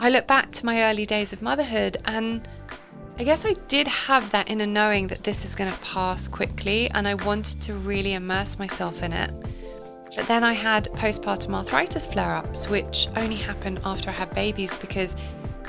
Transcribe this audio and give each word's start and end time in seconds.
I 0.00 0.10
look 0.10 0.28
back 0.28 0.52
to 0.52 0.66
my 0.66 0.84
early 0.84 1.06
days 1.06 1.32
of 1.32 1.42
motherhood 1.42 1.96
and 2.04 2.46
I 3.18 3.24
guess 3.24 3.44
I 3.44 3.54
did 3.66 3.88
have 3.88 4.30
that 4.30 4.48
inner 4.48 4.66
knowing 4.66 5.08
that 5.08 5.24
this 5.24 5.44
is 5.44 5.56
going 5.56 5.72
to 5.72 5.78
pass 5.80 6.28
quickly 6.28 6.88
and 6.90 7.08
I 7.08 7.14
wanted 7.14 7.60
to 7.62 7.74
really 7.74 8.14
immerse 8.14 8.60
myself 8.60 9.02
in 9.02 9.12
it. 9.12 9.32
But 10.14 10.28
then 10.28 10.44
I 10.44 10.52
had 10.52 10.84
postpartum 10.92 11.52
arthritis 11.52 12.06
flare 12.06 12.36
ups, 12.36 12.68
which 12.68 13.08
only 13.16 13.34
happened 13.34 13.80
after 13.84 14.10
I 14.10 14.12
had 14.12 14.32
babies 14.34 14.72
because 14.76 15.16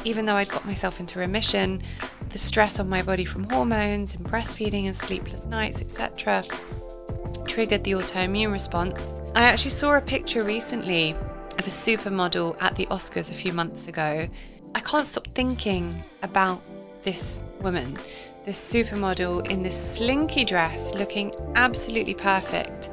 even 0.04 0.28
though 0.28 0.36
I'd 0.36 0.50
got 0.50 0.64
myself 0.64 1.00
into 1.00 1.18
remission, 1.18 1.82
the 2.30 2.38
stress 2.38 2.80
on 2.80 2.88
my 2.88 3.02
body 3.02 3.26
from 3.26 3.50
hormones 3.50 4.14
and 4.14 4.24
breastfeeding 4.24 4.86
and 4.86 4.96
sleepless 4.96 5.46
nights, 5.48 5.82
etc., 5.82 6.44
triggered 7.48 7.84
the 7.84 7.94
autoimmune 7.94 8.52
response. 8.52 9.22
I 9.34 9.46
actually 9.46 9.72
saw 9.72 9.96
a 9.96 10.02
picture 10.02 10.44
recently 10.44 11.16
of 11.60 11.68
a 11.68 11.70
supermodel 11.70 12.56
at 12.62 12.74
the 12.76 12.86
Oscars 12.86 13.32
a 13.32 13.34
few 13.34 13.52
months 13.52 13.90
ago. 13.90 14.30
I 14.74 14.80
can't 14.80 15.06
stop 15.06 15.28
thinking 15.36 16.04
about 16.24 16.62
this 17.04 17.44
woman, 17.60 17.98
this 18.46 18.58
supermodel 18.58 19.46
in 19.50 19.62
this 19.62 19.96
slinky 19.96 20.46
dress 20.46 20.96
looking 20.96 21.34
absolutely 21.56 22.14
perfect. 22.14 22.90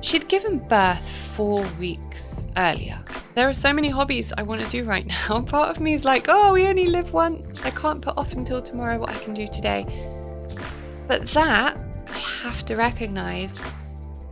She'd 0.00 0.26
given 0.28 0.58
birth 0.58 1.08
four 1.36 1.64
weeks 1.78 2.44
earlier. 2.56 2.98
There 3.36 3.48
are 3.48 3.54
so 3.54 3.72
many 3.72 3.88
hobbies 3.88 4.32
I 4.36 4.42
want 4.42 4.62
to 4.62 4.68
do 4.68 4.82
right 4.82 5.06
now. 5.28 5.40
Part 5.42 5.70
of 5.70 5.80
me 5.80 5.94
is 5.94 6.04
like, 6.04 6.26
oh, 6.28 6.52
we 6.52 6.66
only 6.66 6.86
live 6.86 7.12
once. 7.12 7.60
I 7.64 7.70
can't 7.70 8.02
put 8.02 8.18
off 8.18 8.32
until 8.32 8.60
tomorrow 8.60 8.98
what 8.98 9.10
I 9.10 9.18
can 9.18 9.32
do 9.32 9.46
today. 9.46 9.86
But 11.06 11.28
that, 11.28 11.78
I 12.08 12.18
have 12.18 12.64
to 12.64 12.74
recognize, 12.74 13.60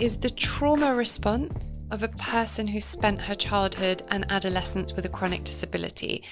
is 0.00 0.16
the 0.16 0.30
trauma 0.30 0.94
response 0.94 1.80
of 1.90 2.04
a 2.04 2.08
person 2.08 2.68
who 2.68 2.80
spent 2.80 3.20
her 3.20 3.34
childhood 3.34 4.02
and 4.08 4.30
adolescence 4.30 4.92
with 4.92 5.04
a 5.04 5.08
chronic 5.08 5.42
disability. 5.42 6.22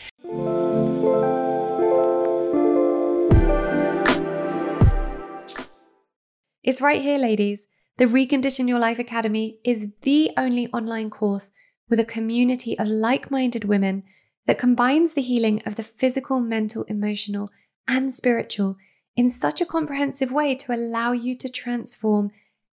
It's 6.62 6.80
right 6.80 7.02
here, 7.02 7.18
ladies. 7.18 7.66
The 7.98 8.04
Recondition 8.04 8.68
Your 8.68 8.78
Life 8.78 9.00
Academy 9.00 9.58
is 9.64 9.88
the 10.02 10.30
only 10.36 10.68
online 10.68 11.10
course 11.10 11.50
with 11.88 11.98
a 11.98 12.04
community 12.04 12.78
of 12.78 12.86
like 12.86 13.30
minded 13.32 13.64
women 13.64 14.04
that 14.46 14.58
combines 14.58 15.14
the 15.14 15.22
healing 15.22 15.60
of 15.66 15.74
the 15.74 15.82
physical, 15.82 16.38
mental, 16.38 16.84
emotional, 16.84 17.50
and 17.88 18.12
spiritual 18.12 18.76
in 19.16 19.28
such 19.28 19.60
a 19.60 19.66
comprehensive 19.66 20.30
way 20.30 20.54
to 20.54 20.72
allow 20.72 21.10
you 21.10 21.34
to 21.34 21.48
transform 21.48 22.30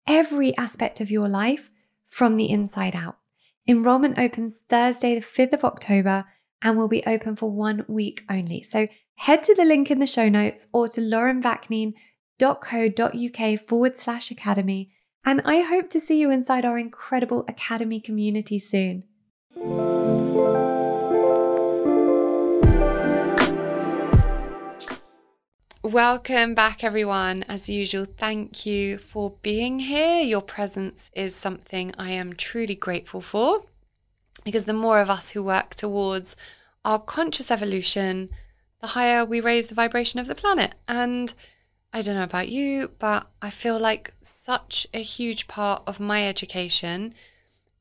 every 0.06 0.56
aspect 0.56 1.00
of 1.00 1.10
your 1.10 1.28
life 1.28 1.70
from 2.06 2.36
the 2.36 2.50
inside 2.50 2.96
out. 2.96 3.18
Enrollment 3.66 4.18
opens 4.18 4.60
Thursday, 4.68 5.14
the 5.14 5.24
5th 5.24 5.52
of 5.52 5.64
October, 5.64 6.24
and 6.62 6.76
will 6.76 6.88
be 6.88 7.02
open 7.06 7.36
for 7.36 7.50
one 7.50 7.86
week 7.88 8.24
only. 8.28 8.62
So 8.62 8.88
head 9.16 9.42
to 9.44 9.54
the 9.54 9.64
link 9.64 9.90
in 9.90 9.98
the 9.98 10.06
show 10.06 10.28
notes 10.28 10.66
or 10.72 10.88
to 10.88 11.00
laurenvaknine.co.uk 11.00 13.60
forward 13.60 13.96
slash 13.96 14.30
academy. 14.30 14.92
And 15.24 15.40
I 15.44 15.60
hope 15.60 15.88
to 15.90 16.00
see 16.00 16.20
you 16.20 16.30
inside 16.30 16.64
our 16.64 16.78
incredible 16.78 17.44
academy 17.46 18.00
community 18.00 18.58
soon. 18.58 19.04
Welcome 25.82 26.54
back, 26.54 26.84
everyone. 26.84 27.42
As 27.44 27.70
usual, 27.70 28.04
thank 28.04 28.66
you 28.66 28.98
for 28.98 29.32
being 29.40 29.78
here. 29.78 30.20
Your 30.20 30.42
presence 30.42 31.10
is 31.16 31.34
something 31.34 31.94
I 31.96 32.10
am 32.10 32.34
truly 32.34 32.74
grateful 32.74 33.22
for 33.22 33.60
because 34.44 34.64
the 34.64 34.74
more 34.74 35.00
of 35.00 35.08
us 35.08 35.30
who 35.30 35.42
work 35.42 35.74
towards 35.74 36.36
our 36.84 36.98
conscious 36.98 37.50
evolution, 37.50 38.28
the 38.82 38.88
higher 38.88 39.24
we 39.24 39.40
raise 39.40 39.68
the 39.68 39.74
vibration 39.74 40.20
of 40.20 40.26
the 40.26 40.34
planet. 40.34 40.74
And 40.86 41.32
I 41.94 42.02
don't 42.02 42.16
know 42.16 42.24
about 42.24 42.50
you, 42.50 42.90
but 42.98 43.28
I 43.40 43.48
feel 43.48 43.78
like 43.78 44.12
such 44.20 44.86
a 44.92 45.00
huge 45.00 45.48
part 45.48 45.82
of 45.86 45.98
my 45.98 46.28
education 46.28 47.14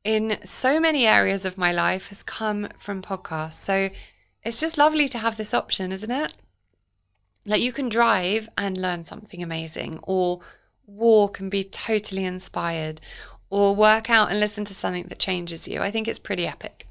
in 0.04 0.38
so 0.42 0.80
many 0.80 1.06
areas 1.06 1.44
of 1.44 1.58
my 1.58 1.70
life 1.70 2.06
has 2.06 2.22
come 2.22 2.68
from 2.78 3.02
podcasts. 3.02 3.52
So 3.52 3.90
it's 4.42 4.58
just 4.58 4.78
lovely 4.78 5.06
to 5.08 5.18
have 5.18 5.36
this 5.36 5.52
option, 5.52 5.92
isn't 5.92 6.10
it? 6.10 6.32
Like 7.46 7.62
you 7.62 7.72
can 7.72 7.88
drive 7.88 8.48
and 8.58 8.76
learn 8.76 9.04
something 9.04 9.42
amazing, 9.42 10.00
or 10.02 10.40
walk 10.86 11.40
and 11.40 11.50
be 11.50 11.64
totally 11.64 12.24
inspired, 12.24 13.00
or 13.48 13.74
work 13.74 14.10
out 14.10 14.30
and 14.30 14.38
listen 14.38 14.64
to 14.66 14.74
something 14.74 15.06
that 15.08 15.18
changes 15.18 15.66
you. 15.66 15.80
I 15.80 15.90
think 15.90 16.06
it's 16.06 16.18
pretty 16.18 16.46
epic. 16.46 16.86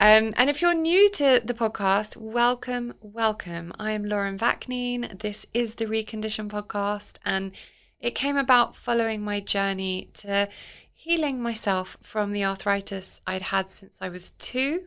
Um, 0.00 0.34
and 0.36 0.50
if 0.50 0.60
you're 0.60 0.74
new 0.74 1.08
to 1.10 1.40
the 1.44 1.54
podcast, 1.54 2.16
welcome, 2.16 2.94
welcome. 3.00 3.72
I 3.78 3.92
am 3.92 4.04
Lauren 4.04 4.38
Vaknine. 4.38 5.20
This 5.20 5.46
is 5.54 5.74
the 5.74 5.86
Recondition 5.86 6.48
podcast, 6.48 7.18
and 7.24 7.52
it 8.00 8.14
came 8.14 8.36
about 8.36 8.74
following 8.76 9.22
my 9.22 9.40
journey 9.40 10.10
to 10.14 10.48
healing 10.92 11.40
myself 11.40 11.96
from 12.02 12.32
the 12.32 12.44
arthritis 12.44 13.20
I'd 13.26 13.42
had 13.42 13.70
since 13.70 13.98
I 14.00 14.08
was 14.08 14.32
two. 14.32 14.84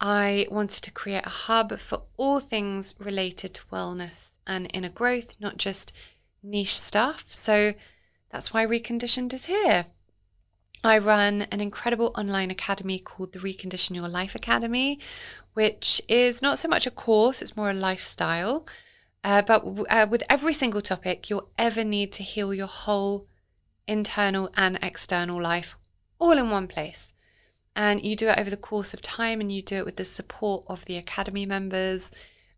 I 0.00 0.46
wanted 0.50 0.82
to 0.82 0.90
create 0.90 1.24
a 1.24 1.30
hub 1.30 1.78
for 1.78 2.02
all 2.16 2.40
things 2.40 2.94
related 2.98 3.54
to 3.54 3.62
wellness 3.72 4.38
and 4.46 4.70
inner 4.74 4.88
growth, 4.88 5.36
not 5.40 5.56
just 5.56 5.92
niche 6.42 6.78
stuff. 6.78 7.24
So 7.28 7.74
that's 8.30 8.52
why 8.52 8.66
Reconditioned 8.66 9.32
is 9.32 9.46
here. 9.46 9.86
I 10.82 10.98
run 10.98 11.42
an 11.50 11.60
incredible 11.60 12.12
online 12.14 12.50
academy 12.50 12.98
called 12.98 13.32
the 13.32 13.38
Recondition 13.38 13.94
Your 13.94 14.08
Life 14.08 14.34
Academy, 14.34 14.98
which 15.54 16.02
is 16.08 16.42
not 16.42 16.58
so 16.58 16.68
much 16.68 16.86
a 16.86 16.90
course, 16.90 17.40
it's 17.40 17.56
more 17.56 17.70
a 17.70 17.74
lifestyle. 17.74 18.66
Uh, 19.22 19.40
but 19.40 19.64
uh, 19.88 20.06
with 20.10 20.22
every 20.28 20.52
single 20.52 20.82
topic 20.82 21.30
you'll 21.30 21.48
ever 21.56 21.82
need 21.82 22.12
to 22.12 22.22
heal 22.22 22.52
your 22.52 22.66
whole 22.66 23.26
internal 23.88 24.50
and 24.54 24.78
external 24.82 25.40
life 25.40 25.76
all 26.18 26.32
in 26.32 26.50
one 26.50 26.66
place 26.66 27.13
and 27.76 28.04
you 28.04 28.16
do 28.16 28.28
it 28.28 28.38
over 28.38 28.50
the 28.50 28.56
course 28.56 28.94
of 28.94 29.02
time 29.02 29.40
and 29.40 29.50
you 29.50 29.62
do 29.62 29.76
it 29.76 29.84
with 29.84 29.96
the 29.96 30.04
support 30.04 30.64
of 30.68 30.84
the 30.84 30.96
academy 30.96 31.46
members. 31.46 32.10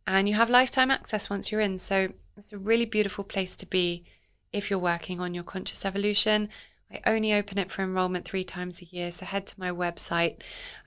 And 0.06 0.28
you 0.28 0.34
have 0.34 0.50
lifetime 0.50 0.90
access 0.90 1.30
once 1.30 1.50
you're 1.50 1.60
in. 1.60 1.78
So 1.78 2.12
it's 2.36 2.52
a 2.52 2.58
really 2.58 2.84
beautiful 2.84 3.24
place 3.24 3.56
to 3.56 3.66
be 3.66 4.04
if 4.52 4.70
you're 4.70 4.78
working 4.78 5.20
on 5.20 5.34
your 5.34 5.44
conscious 5.44 5.84
evolution. 5.84 6.48
I 6.90 7.00
only 7.06 7.34
open 7.34 7.58
it 7.58 7.70
for 7.70 7.82
enrollment 7.82 8.24
three 8.24 8.44
times 8.44 8.80
a 8.80 8.84
year, 8.84 9.10
so 9.10 9.26
head 9.26 9.46
to 9.48 9.58
my 9.58 9.70
website, 9.70 10.36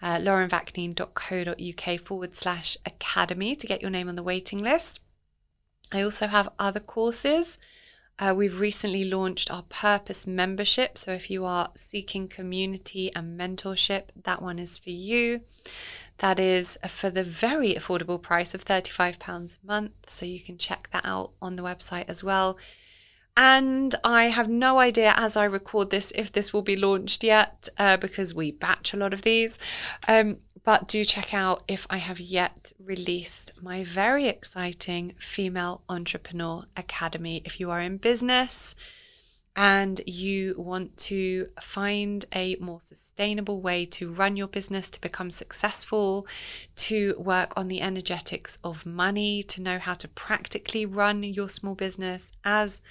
uh, 0.02 0.16
laurenvaknine.co.uk 0.16 2.00
forward 2.02 2.36
slash 2.38 2.78
academy 2.86 3.56
to 3.56 3.68
get 3.68 3.82
your 3.82 3.92
name 3.92 4.08
on 4.08 4.16
the 4.16 4.24
waiting 4.24 4.60
list. 4.60 5.02
I 5.92 6.02
also 6.02 6.28
have 6.28 6.50
other 6.58 6.80
courses 6.80 7.58
uh, 8.20 8.34
we've 8.36 8.60
recently 8.60 9.06
launched 9.06 9.50
our 9.50 9.64
Purpose 9.64 10.28
membership. 10.28 10.98
So 10.98 11.14
if 11.14 11.32
you 11.32 11.46
are 11.46 11.72
seeking 11.76 12.28
community 12.28 13.12
and 13.16 13.40
mentorship, 13.40 14.10
that 14.24 14.42
one 14.42 14.60
is 14.60 14.78
for 14.78 14.90
you. 14.90 15.42
That 16.18 16.40
is 16.40 16.78
for 16.88 17.10
the 17.10 17.24
very 17.24 17.74
affordable 17.76 18.22
price 18.22 18.54
of 18.54 18.66
£35 18.66 19.58
a 19.64 19.66
month. 19.66 19.92
So 20.08 20.26
you 20.26 20.42
can 20.42 20.58
check 20.58 20.90
that 20.92 21.06
out 21.06 21.32
on 21.42 21.56
the 21.56 21.64
website 21.64 22.06
as 22.10 22.24
well. 22.24 22.58
And 23.38 23.96
I 24.04 24.26
have 24.26 24.50
no 24.50 24.80
idea 24.80 25.14
as 25.16 25.38
I 25.38 25.46
record 25.46 25.92
this 25.92 26.12
if 26.14 26.30
this 26.30 26.52
will 26.52 26.62
be 26.62 26.76
launched 26.76 27.24
yet 27.24 27.70
uh, 27.78 27.96
because 27.96 28.34
we 28.34 28.52
batch 28.52 28.94
a 28.94 28.98
lot 28.98 29.14
of 29.14 29.22
these. 29.22 29.58
Um, 30.10 30.40
but 30.64 30.88
do 30.88 31.04
check 31.06 31.34
out 31.34 31.64
if 31.68 31.86
I 31.90 31.98
have 31.98 32.20
yet 32.20 32.72
released 32.80 33.52
my 33.62 33.84
very 33.84 34.28
exciting 34.28 35.14
Female 35.18 35.82
Entrepreneur 35.90 36.66
Academy. 36.76 37.42
If 37.46 37.60
you 37.60 37.72
are 37.72 37.82
in 37.82 37.98
business 37.98 38.76
and 39.56 40.00
you 40.06 40.56
want 40.58 40.96
to 40.96 41.48
find 41.60 42.26
a 42.34 42.56
more 42.58 42.80
sustainable 42.80 43.62
way 43.62 43.86
to 43.86 44.12
run 44.12 44.38
your 44.38 44.48
business, 44.48 44.90
to 44.92 45.02
become 45.02 45.32
successful, 45.32 46.28
to 46.76 47.16
work 47.18 47.54
on 47.58 47.68
the 47.68 47.82
energetics 47.82 48.58
of 48.64 48.86
money, 48.86 49.44
to 49.44 49.62
know 49.62 49.80
how 49.80 49.94
to 49.96 50.08
practically 50.08 50.86
run 50.86 51.24
your 51.24 51.50
small 51.50 51.76
business 51.76 52.32
as 52.44 52.82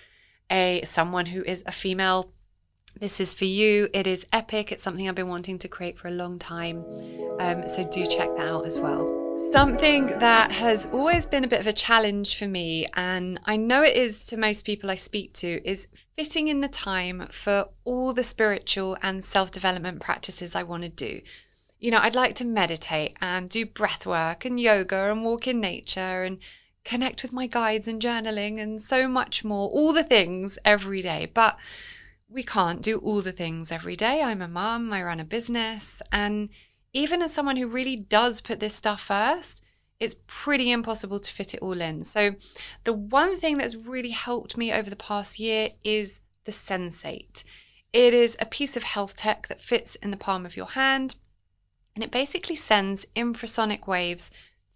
a 0.51 0.83
someone 0.85 1.27
who 1.27 1.43
is 1.45 1.63
a 1.67 1.73
female 1.73 2.31
this 3.01 3.21
is 3.21 3.35
for 3.35 3.45
you. 3.45 3.89
It 3.93 4.07
is 4.07 4.27
epic. 4.33 4.73
It's 4.73 4.83
something 4.83 5.09
I've 5.09 5.15
been 5.15 5.29
wanting 5.29 5.59
to 5.61 5.69
create 5.69 5.99
for 5.99 6.09
a 6.09 6.13
long 6.13 6.39
time. 6.39 6.85
Um, 7.39 7.67
so 7.69 7.85
do 7.85 8.07
check 8.07 8.35
that 8.37 8.49
out 8.49 8.67
as 8.67 8.79
well. 8.79 9.25
Something 9.53 10.07
that 10.19 10.51
has 10.53 10.87
always 10.87 11.25
been 11.25 11.45
a 11.45 11.49
bit 11.49 11.61
of 11.61 11.67
a 11.67 11.73
challenge 11.73 12.37
for 12.37 12.47
me, 12.47 12.87
and 12.95 13.41
I 13.45 13.57
know 13.57 13.83
it 13.83 13.97
is 13.97 14.25
to 14.27 14.37
most 14.37 14.65
people 14.65 14.91
I 14.91 14.97
speak 14.97 15.33
to, 15.35 15.67
is 15.69 15.87
fitting 16.17 16.49
in 16.49 16.61
the 16.61 16.69
time 16.69 17.29
for 17.31 17.69
all 17.85 18.13
the 18.13 18.25
spiritual 18.25 18.97
and 19.03 19.25
self 19.25 19.51
development 19.51 20.01
practices 20.01 20.55
I 20.55 20.65
want 20.65 20.83
to 20.83 20.89
do. 20.89 21.21
You 21.79 21.93
know, 21.93 22.01
I'd 22.01 22.17
like 22.17 22.35
to 22.37 22.45
meditate 22.45 23.17
and 23.23 23.49
do 23.49 23.65
breath 23.65 24.05
work 24.05 24.45
and 24.45 24.59
yoga 24.59 25.11
and 25.11 25.25
walk 25.25 25.47
in 25.47 25.61
nature 25.61 26.25
and 26.25 26.39
connect 26.85 27.23
with 27.23 27.33
my 27.33 27.47
guides 27.47 27.87
and 27.87 28.03
journaling 28.03 28.61
and 28.61 28.83
so 28.83 29.07
much 29.07 29.45
more, 29.45 29.69
all 29.71 29.93
the 29.93 30.03
things 30.03 30.59
every 30.65 31.01
day. 31.01 31.31
But 31.33 31.57
we 32.31 32.43
can't 32.43 32.83
do 32.83 32.99
all 32.99 33.23
the 33.23 33.33
things 33.33 33.73
every 33.73 33.97
day. 33.97 34.23
I'm 34.23 34.43
a 34.43 34.49
mum, 34.49 34.93
I 34.93 35.03
run 35.03 35.21
a 35.21 35.25
business, 35.25 36.03
and 36.13 36.51
even 36.93 37.23
as 37.23 37.33
someone 37.33 37.57
who 37.57 37.69
really 37.69 37.97
does 37.97 38.41
put 38.41 38.61
this 38.61 38.75
stuff 38.75 39.01
first, 39.01 39.63
it's 39.99 40.17
pretty 40.27 40.71
impossible 40.71 41.19
to 41.19 41.33
fit 41.33 41.55
it 41.55 41.61
all 41.61 41.81
in. 41.81 42.05
So, 42.05 42.37
the 42.85 42.93
one 42.93 43.39
thing 43.39 43.59
that's 43.59 43.75
really 43.75 44.11
helped 44.11 44.57
me 44.57 44.73
over 44.73 44.89
the 44.89 44.97
past 44.97 45.39
year 45.39 45.71
is 45.83 46.21
the 46.45 46.53
Sensate. 46.53 47.43
It 47.93 48.15
is 48.15 48.37
a 48.39 48.47
piece 48.47 48.77
of 48.77 48.83
health 48.83 49.17
tech 49.17 49.49
that 49.49 49.61
fits 49.61 49.97
in 49.97 50.11
the 50.11 50.17
palm 50.17 50.47
of 50.47 50.57
your 50.57 50.67
hand, 50.67 51.17
and 51.95 52.05
it 52.05 52.11
basically 52.11 52.57
sends 52.57 53.07
infrasonic 53.17 53.87
waves 53.87 54.31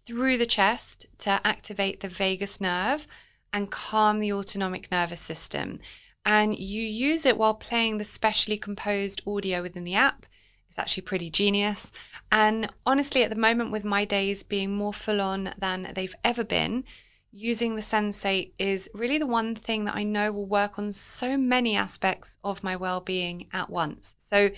through 0.05 0.37
the 0.37 0.45
chest 0.45 1.05
to 1.19 1.39
activate 1.45 2.01
the 2.01 2.09
vagus 2.09 2.59
nerve 2.59 3.07
and 3.53 3.71
calm 3.71 4.19
the 4.19 4.33
autonomic 4.33 4.91
nervous 4.91 5.21
system. 5.21 5.79
And 6.25 6.57
you 6.57 6.81
use 6.81 7.25
it 7.25 7.37
while 7.37 7.53
playing 7.53 7.97
the 7.97 8.05
specially 8.05 8.57
composed 8.57 9.21
audio 9.27 9.61
within 9.61 9.83
the 9.83 9.95
app. 9.95 10.25
It's 10.69 10.79
actually 10.79 11.03
pretty 11.03 11.29
genius. 11.29 11.91
And 12.31 12.69
honestly, 12.85 13.23
at 13.23 13.29
the 13.29 13.35
moment, 13.35 13.71
with 13.71 13.83
my 13.83 14.05
days 14.05 14.41
being 14.41 14.71
more 14.71 14.93
full 14.93 15.21
on 15.21 15.53
than 15.57 15.91
they've 15.93 16.15
ever 16.23 16.43
been, 16.43 16.85
using 17.31 17.75
the 17.75 17.81
Sensate 17.81 18.53
is 18.59 18.89
really 18.93 19.17
the 19.17 19.27
one 19.27 19.55
thing 19.55 19.85
that 19.85 19.95
I 19.95 20.03
know 20.03 20.31
will 20.31 20.45
work 20.45 20.77
on 20.77 20.93
so 20.93 21.35
many 21.35 21.75
aspects 21.75 22.37
of 22.43 22.63
my 22.63 22.75
well 22.75 23.01
being 23.01 23.47
at 23.51 23.69
once. 23.69 24.15
So 24.17 24.51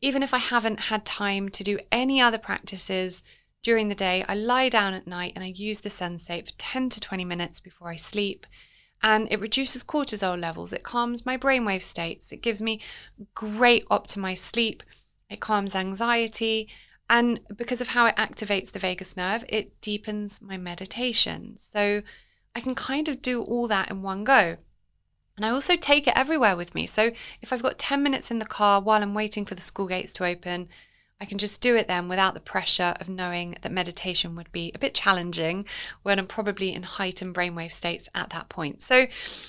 even 0.00 0.22
if 0.22 0.32
I 0.32 0.38
haven't 0.38 0.80
had 0.80 1.04
time 1.04 1.48
to 1.50 1.64
do 1.64 1.78
any 1.92 2.20
other 2.20 2.38
practices 2.38 3.22
during 3.62 3.88
the 3.88 3.94
day, 3.94 4.24
I 4.28 4.34
lie 4.34 4.68
down 4.68 4.94
at 4.94 5.06
night 5.06 5.32
and 5.34 5.44
I 5.44 5.48
use 5.48 5.80
the 5.80 5.88
Sensate 5.88 6.46
for 6.46 6.56
10 6.56 6.88
to 6.90 7.00
20 7.00 7.24
minutes 7.24 7.60
before 7.60 7.88
I 7.88 7.96
sleep. 7.96 8.46
And 9.02 9.30
it 9.30 9.40
reduces 9.40 9.84
cortisol 9.84 10.38
levels, 10.38 10.72
it 10.72 10.82
calms 10.82 11.24
my 11.24 11.36
brainwave 11.36 11.82
states, 11.82 12.32
it 12.32 12.42
gives 12.42 12.60
me 12.60 12.80
great 13.34 13.88
optimized 13.88 14.38
sleep, 14.38 14.82
it 15.30 15.40
calms 15.40 15.76
anxiety. 15.76 16.68
And 17.08 17.40
because 17.56 17.80
of 17.80 17.88
how 17.88 18.06
it 18.06 18.16
activates 18.16 18.72
the 18.72 18.78
vagus 18.78 19.16
nerve, 19.16 19.44
it 19.48 19.80
deepens 19.80 20.42
my 20.42 20.56
meditation. 20.56 21.56
So 21.56 22.02
I 22.54 22.60
can 22.60 22.74
kind 22.74 23.08
of 23.08 23.22
do 23.22 23.42
all 23.42 23.68
that 23.68 23.90
in 23.90 24.02
one 24.02 24.24
go. 24.24 24.56
And 25.36 25.46
I 25.46 25.50
also 25.50 25.76
take 25.76 26.08
it 26.08 26.16
everywhere 26.16 26.56
with 26.56 26.74
me. 26.74 26.86
So 26.86 27.12
if 27.40 27.52
I've 27.52 27.62
got 27.62 27.78
10 27.78 28.02
minutes 28.02 28.30
in 28.32 28.40
the 28.40 28.44
car 28.44 28.80
while 28.80 29.00
I'm 29.02 29.14
waiting 29.14 29.46
for 29.46 29.54
the 29.54 29.60
school 29.60 29.86
gates 29.86 30.12
to 30.14 30.26
open, 30.26 30.68
I 31.20 31.24
can 31.24 31.38
just 31.38 31.60
do 31.60 31.74
it 31.74 31.88
then 31.88 32.08
without 32.08 32.34
the 32.34 32.40
pressure 32.40 32.94
of 33.00 33.08
knowing 33.08 33.56
that 33.62 33.72
meditation 33.72 34.36
would 34.36 34.52
be 34.52 34.70
a 34.74 34.78
bit 34.78 34.94
challenging 34.94 35.64
when 36.02 36.18
I'm 36.18 36.28
probably 36.28 36.72
in 36.72 36.84
heightened 36.84 37.34
brainwave 37.34 37.72
states 37.72 38.08
at 38.14 38.30
that 38.30 38.48
point. 38.48 38.82
So, 38.82 39.06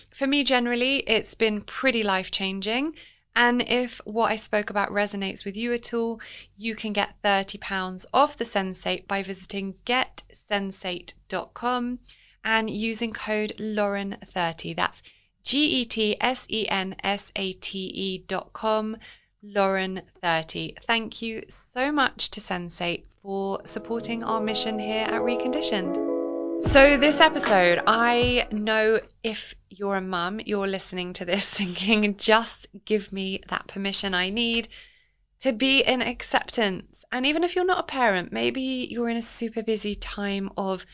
for 0.10 0.25
me, 0.25 0.44
generally, 0.44 0.98
it's 1.07 1.36
been 1.36 1.62
pretty 1.62 2.01
life 2.01 2.31
changing. 2.31 2.95
And 3.36 3.62
if 3.62 4.01
what 4.04 4.31
I 4.31 4.36
spoke 4.36 4.71
about 4.71 4.89
resonates 4.89 5.45
with 5.45 5.56
you 5.56 5.71
at 5.74 5.94
all, 5.94 6.19
you 6.57 6.75
can 6.75 6.92
get 6.92 7.21
£30 7.24 8.06
off 8.13 8.36
the 8.36 8.45
Sensate 8.45 9.07
by 9.07 9.22
visiting 9.22 9.75
getsensate.com 9.86 12.00
and 12.44 12.69
using 12.69 13.13
code 13.13 13.54
Lauren30. 13.60 14.75
That's 14.75 15.04
G 15.44 15.81
E 15.81 15.86
T 15.86 16.18
S 16.19 16.45
E 16.50 16.68
N 16.68 16.95
S 17.04 17.31
A 17.36 17.54
T 17.54 17.80
E 17.80 18.24
dot 18.27 18.54
com 18.54 18.98
Lauren30. 19.44 20.75
Thank 20.86 21.21
you 21.21 21.44
so 21.47 21.91
much 21.91 22.30
to 22.31 22.41
Sensate 22.41 23.03
for 23.21 23.62
supporting 23.65 24.24
our 24.24 24.41
mission 24.41 24.80
here 24.80 25.06
at 25.06 25.21
Reconditioned. 25.21 26.62
So, 26.62 26.97
this 26.97 27.21
episode, 27.21 27.81
I 27.88 28.47
know 28.51 29.00
if 29.24 29.56
you're 29.69 29.95
a 29.95 30.01
mum, 30.01 30.41
you're 30.45 30.68
listening 30.68 31.13
to 31.13 31.25
this 31.25 31.45
thinking, 31.53 32.18
just 32.18 32.68
give 32.83 33.13
me 33.13 33.41
that 33.50 33.68
permission 33.68 34.13
I 34.13 34.30
need 34.30 34.68
to 35.39 35.53
be 35.53 35.81
in 35.81 36.01
acceptance. 36.01 37.06
And 37.12 37.25
even 37.25 37.44
if 37.45 37.56
you're 37.56 37.65
not 37.65 37.80
a 37.80 37.83
parent, 37.83 38.33
maybe 38.33 38.88
you're 38.89 39.09
in 39.09 39.15
a 39.15 39.21
super 39.21 39.63
busy 39.63 39.95
time 39.95 40.50
of 40.57 40.86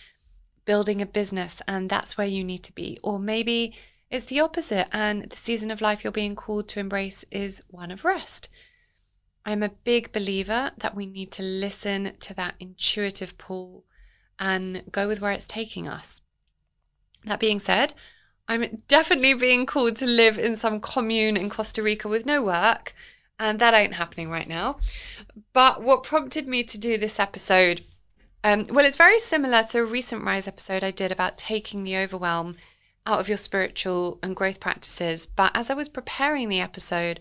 building 0.66 1.02
a 1.02 1.06
business 1.06 1.62
and 1.68 1.90
that's 1.90 2.18
where 2.18 2.28
you 2.28 2.44
need 2.44 2.64
to 2.64 2.74
be. 2.74 3.00
Or 3.04 3.20
maybe 3.20 3.74
it's 4.16 4.26
the 4.26 4.40
opposite, 4.40 4.88
and 4.92 5.30
the 5.30 5.36
season 5.36 5.70
of 5.70 5.82
life 5.82 6.04
you're 6.04 6.12
being 6.12 6.36
called 6.36 6.68
to 6.70 6.80
embrace 6.80 7.26
is 7.32 7.62
one 7.68 7.92
of 7.92 8.06
rest. 8.06 8.50
I'm 9.46 9.62
a 9.62 9.70
big 9.70 10.12
believer 10.12 10.72
that 10.80 10.96
we 10.96 11.06
need 11.06 11.32
to 11.34 11.44
listen 11.44 12.14
to 12.22 12.34
that 12.34 12.56
intuitive 12.60 13.38
pull 13.38 13.84
and 14.40 14.84
go 14.92 15.08
with 15.08 15.22
where 15.22 15.34
it's 15.34 15.48
taking 15.48 15.88
us. 15.88 16.22
That 17.26 17.40
being 17.40 17.60
said, 17.60 17.94
I'm 18.48 18.84
definitely 18.88 19.34
being 19.34 19.66
called 19.66 19.98
to 19.98 20.06
live 20.06 20.40
in 20.40 20.56
some 20.56 20.80
commune 20.80 21.38
in 21.38 21.50
Costa 21.50 21.84
Rica 21.84 22.08
with 22.08 22.26
no 22.26 22.42
work, 22.42 22.94
and 23.38 23.60
that 23.60 23.74
ain't 23.74 23.96
happening 23.96 24.30
right 24.30 24.48
now. 24.48 24.80
But 25.52 25.84
what 25.84 26.04
prompted 26.04 26.48
me 26.48 26.64
to 26.64 26.78
do 26.78 26.98
this 26.98 27.20
episode, 27.20 27.82
um, 28.44 28.66
well, 28.70 28.86
it's 28.86 28.98
very 28.98 29.20
similar 29.20 29.64
to 29.64 29.80
a 29.80 29.86
recent 29.86 30.24
Rise 30.24 30.48
episode 30.48 30.84
I 30.84 30.92
did 30.92 31.12
about 31.12 31.38
taking 31.38 31.84
the 31.84 31.98
overwhelm 31.98 32.56
out 33.06 33.20
of 33.20 33.28
your 33.28 33.38
spiritual 33.38 34.20
and 34.24 34.36
growth 34.36 34.60
practices. 34.60 35.26
But 35.28 35.52
as 35.54 35.70
I 35.70 35.74
was 35.74 35.90
preparing 35.90 36.50
the 36.50 36.62
episode, 36.62 37.20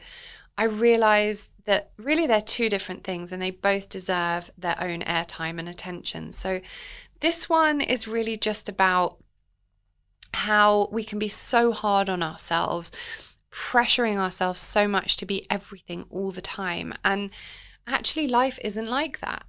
I 0.57 0.65
realized 0.65 1.49
that 1.67 1.93
really 1.97 2.27
they're 2.27 2.41
two 2.41 2.69
different 2.69 3.05
things 3.05 3.33
and 3.33 3.41
they 3.41 3.51
both 3.51 3.89
deserve 3.89 4.51
their 4.57 4.81
own 4.81 5.01
airtime 5.01 5.59
and 5.59 5.69
attention. 5.69 6.33
So 6.33 6.61
this 7.21 7.49
one 7.49 7.81
is 7.81 8.07
really 8.07 8.37
just 8.37 8.69
about 8.69 9.17
how 10.35 10.89
we 10.93 11.05
can 11.05 11.19
be 11.19 11.29
so 11.29 11.73
hard 11.73 12.09
on 12.09 12.23
ourselves, 12.23 12.93
pressuring 13.51 14.17
ourselves 14.17 14.61
so 14.61 14.87
much 14.89 15.17
to 15.17 15.27
be 15.27 15.47
everything 15.51 16.05
all 16.11 16.33
the 16.33 16.43
time. 16.43 16.93
And 17.05 17.31
actually, 17.87 18.29
life 18.29 18.59
isn't 18.63 18.89
like 18.89 19.21
that. 19.21 19.45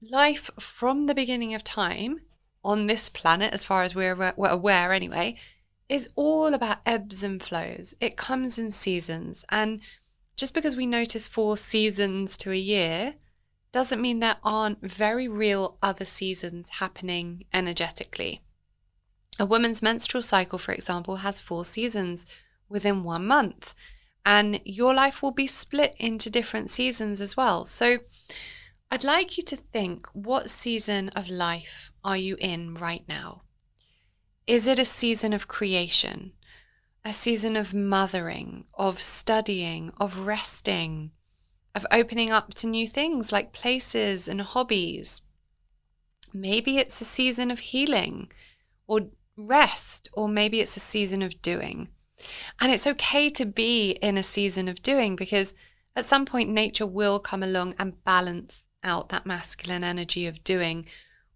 Life 0.00 0.48
from 0.58 1.06
the 1.06 1.14
beginning 1.14 1.54
of 1.54 1.64
time 1.64 2.20
on 2.64 2.86
this 2.86 3.08
planet, 3.08 3.52
as 3.52 3.64
far 3.64 3.82
as 3.82 3.94
we're 3.94 4.32
aware 4.38 4.92
anyway, 4.92 5.36
is 5.88 6.08
all 6.16 6.54
about 6.54 6.78
ebbs 6.84 7.22
and 7.22 7.42
flows. 7.42 7.94
It 8.00 8.16
comes 8.16 8.58
in 8.58 8.70
seasons. 8.70 9.44
And 9.48 9.80
just 10.36 10.54
because 10.54 10.76
we 10.76 10.86
notice 10.86 11.26
four 11.26 11.56
seasons 11.56 12.36
to 12.38 12.52
a 12.52 12.56
year 12.56 13.14
doesn't 13.72 14.00
mean 14.00 14.20
there 14.20 14.36
aren't 14.42 14.82
very 14.82 15.28
real 15.28 15.78
other 15.82 16.04
seasons 16.04 16.68
happening 16.80 17.44
energetically. 17.52 18.42
A 19.38 19.46
woman's 19.46 19.82
menstrual 19.82 20.22
cycle, 20.22 20.58
for 20.58 20.72
example, 20.72 21.16
has 21.16 21.40
four 21.40 21.64
seasons 21.64 22.26
within 22.68 23.04
one 23.04 23.26
month, 23.26 23.74
and 24.24 24.60
your 24.64 24.92
life 24.92 25.22
will 25.22 25.32
be 25.32 25.46
split 25.46 25.94
into 25.98 26.28
different 26.28 26.70
seasons 26.70 27.20
as 27.20 27.36
well. 27.36 27.64
So, 27.64 27.98
I'd 28.90 29.04
like 29.04 29.36
you 29.36 29.44
to 29.44 29.56
think 29.56 30.06
what 30.12 30.50
season 30.50 31.10
of 31.10 31.28
life 31.28 31.92
are 32.02 32.16
you 32.16 32.36
in 32.40 32.74
right 32.74 33.04
now? 33.06 33.42
Is 34.48 34.66
it 34.66 34.78
a 34.78 34.84
season 34.86 35.34
of 35.34 35.46
creation? 35.46 36.32
A 37.04 37.12
season 37.12 37.54
of 37.54 37.74
mothering, 37.74 38.64
of 38.72 39.02
studying, 39.02 39.92
of 40.00 40.20
resting, 40.20 41.10
of 41.74 41.84
opening 41.92 42.32
up 42.32 42.54
to 42.54 42.66
new 42.66 42.88
things 42.88 43.30
like 43.30 43.52
places 43.52 44.26
and 44.26 44.40
hobbies? 44.40 45.20
Maybe 46.32 46.78
it's 46.78 46.98
a 47.02 47.04
season 47.04 47.50
of 47.50 47.58
healing 47.58 48.32
or 48.86 49.08
rest, 49.36 50.08
or 50.14 50.30
maybe 50.30 50.60
it's 50.60 50.78
a 50.78 50.80
season 50.80 51.20
of 51.20 51.42
doing. 51.42 51.88
And 52.58 52.72
it's 52.72 52.86
okay 52.86 53.28
to 53.28 53.44
be 53.44 53.98
in 54.00 54.16
a 54.16 54.22
season 54.22 54.66
of 54.66 54.80
doing 54.80 55.14
because 55.14 55.52
at 55.94 56.06
some 56.06 56.24
point 56.24 56.48
nature 56.48 56.86
will 56.86 57.18
come 57.18 57.42
along 57.42 57.74
and 57.78 58.02
balance 58.02 58.64
out 58.82 59.10
that 59.10 59.26
masculine 59.26 59.84
energy 59.84 60.26
of 60.26 60.42
doing 60.42 60.86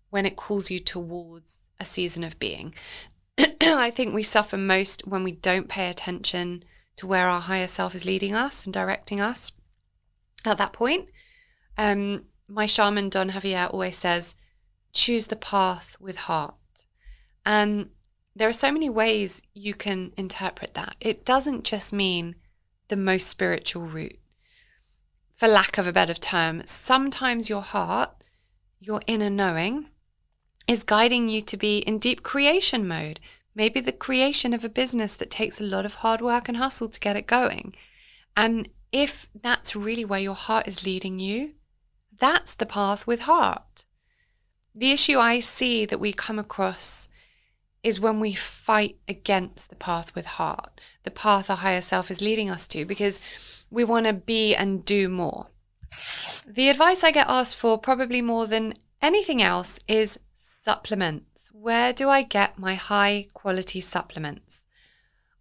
when 0.09 0.25
it 0.25 0.37
calls 0.37 0.71
you 0.71 0.79
towards 0.79 1.62
a 1.81 1.85
season 1.85 2.25
of 2.25 2.39
being. 2.39 2.75
I 3.61 3.91
think 3.91 4.15
we 4.15 4.23
suffer 4.23 4.57
most 4.57 5.07
when 5.07 5.25
we 5.25 5.33
don't 5.33 5.69
pay 5.69 5.89
attention 5.89 6.65
to 6.97 7.07
where 7.07 7.29
our 7.29 7.41
higher 7.41 7.69
self 7.69 7.95
is 7.95 8.05
leading 8.05 8.35
us 8.35 8.65
and 8.65 8.73
directing 8.73 9.21
us 9.21 9.53
at 10.45 10.59
that 10.59 10.73
point. 10.73 11.11
Um, 11.79 12.25
my 12.49 12.67
shaman, 12.67 13.09
Don 13.09 13.31
Javier, 13.31 13.73
always 13.73 13.97
says, 13.97 14.35
choose 14.93 15.27
the 15.27 15.37
path 15.37 15.97
with 15.99 16.17
heart. 16.17 16.55
And 17.47 17.91
there 18.37 18.49
are 18.49 18.53
so 18.53 18.71
many 18.71 18.91
ways 18.91 19.43
you 19.55 19.75
can 19.75 20.13
interpret 20.17 20.75
that. 20.75 20.97
It 21.01 21.25
doesn't 21.25 21.65
just 21.65 21.93
mean 21.93 22.37
the 22.89 22.97
most 22.97 23.29
spiritual 23.29 23.87
route. 23.87 24.19
For 25.35 25.49
lack 25.49 25.79
of 25.79 25.87
a 25.87 25.93
better 25.93 26.15
term, 26.15 26.63
sometimes 26.67 27.49
your 27.49 27.63
heart, 27.63 28.11
your 28.79 29.01
inner 29.07 29.31
knowing, 29.31 29.89
is 30.69 30.85
guiding 30.85 31.29
you 31.29 31.43
to 31.43 31.57
be 31.57 31.79
in 31.79 31.99
deep 31.99 32.23
creation 32.23 32.87
mode. 32.87 33.21
Maybe 33.55 33.81
the 33.81 33.93
creation 33.93 34.53
of 34.53 34.65
a 34.65 34.69
business 34.69 35.15
that 35.17 35.31
takes 35.31 35.61
a 35.61 35.65
lot 35.65 35.85
of 35.85 35.95
hard 35.95 36.21
work 36.21 36.49
and 36.49 36.57
hustle 36.57 36.89
to 36.89 37.01
get 37.01 37.17
it 37.17 37.27
going. 37.27 37.75
And 38.37 38.69
if 38.93 39.27
that's 39.41 39.77
really 39.77 40.05
where 40.05 40.21
your 40.21 40.35
heart 40.35 40.67
is 40.69 40.87
leading 40.87 41.19
you, 41.19 41.53
that's 42.19 42.55
the 42.55 42.67
path 42.67 43.07
with 43.07 43.21
heart. 43.23 43.85
The 44.75 44.93
issue 44.93 45.19
I 45.19 45.41
see 45.41 45.85
that 45.85 46.01
we 46.01 46.13
come 46.13 46.39
across 46.39 47.09
is 47.83 48.01
when 48.01 48.21
we 48.21 48.33
fight 48.33 48.97
against 49.09 49.69
the 49.69 49.77
path 49.77 50.15
with 50.15 50.25
heart, 50.25 50.81
the 51.03 51.11
path 51.11 51.51
our 51.51 51.57
higher 51.57 51.81
self 51.81 52.11
is 52.11 52.21
leading 52.21 52.49
us 52.49 52.69
to, 52.69 52.85
because 52.85 53.21
we 53.71 53.85
want 53.85 54.07
to 54.07 54.13
be 54.13 54.55
and 54.55 54.85
do 54.85 55.09
more. 55.09 55.49
The 56.47 56.69
advice 56.69 57.03
I 57.03 57.11
get 57.11 57.27
asked 57.29 57.57
for 57.57 57.77
probably 57.77 58.23
more 58.23 58.47
than 58.47 58.75
anything 59.03 59.43
else 59.43 59.79
is 59.89 60.19
supplements. 60.63 61.51
Where 61.53 61.93
do 61.93 62.09
I 62.09 62.23
get 62.23 62.59
my 62.59 62.75
high 62.75 63.27
quality 63.35 63.81
supplements? 63.81 64.63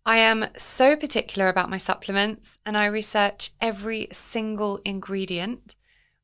I 0.03 0.17
am 0.17 0.47
so 0.57 0.95
particular 0.95 1.47
about 1.47 1.69
my 1.69 1.77
supplements 1.77 2.57
and 2.65 2.75
I 2.75 2.87
research 2.87 3.51
every 3.61 4.07
single 4.11 4.79
ingredient 4.83 5.75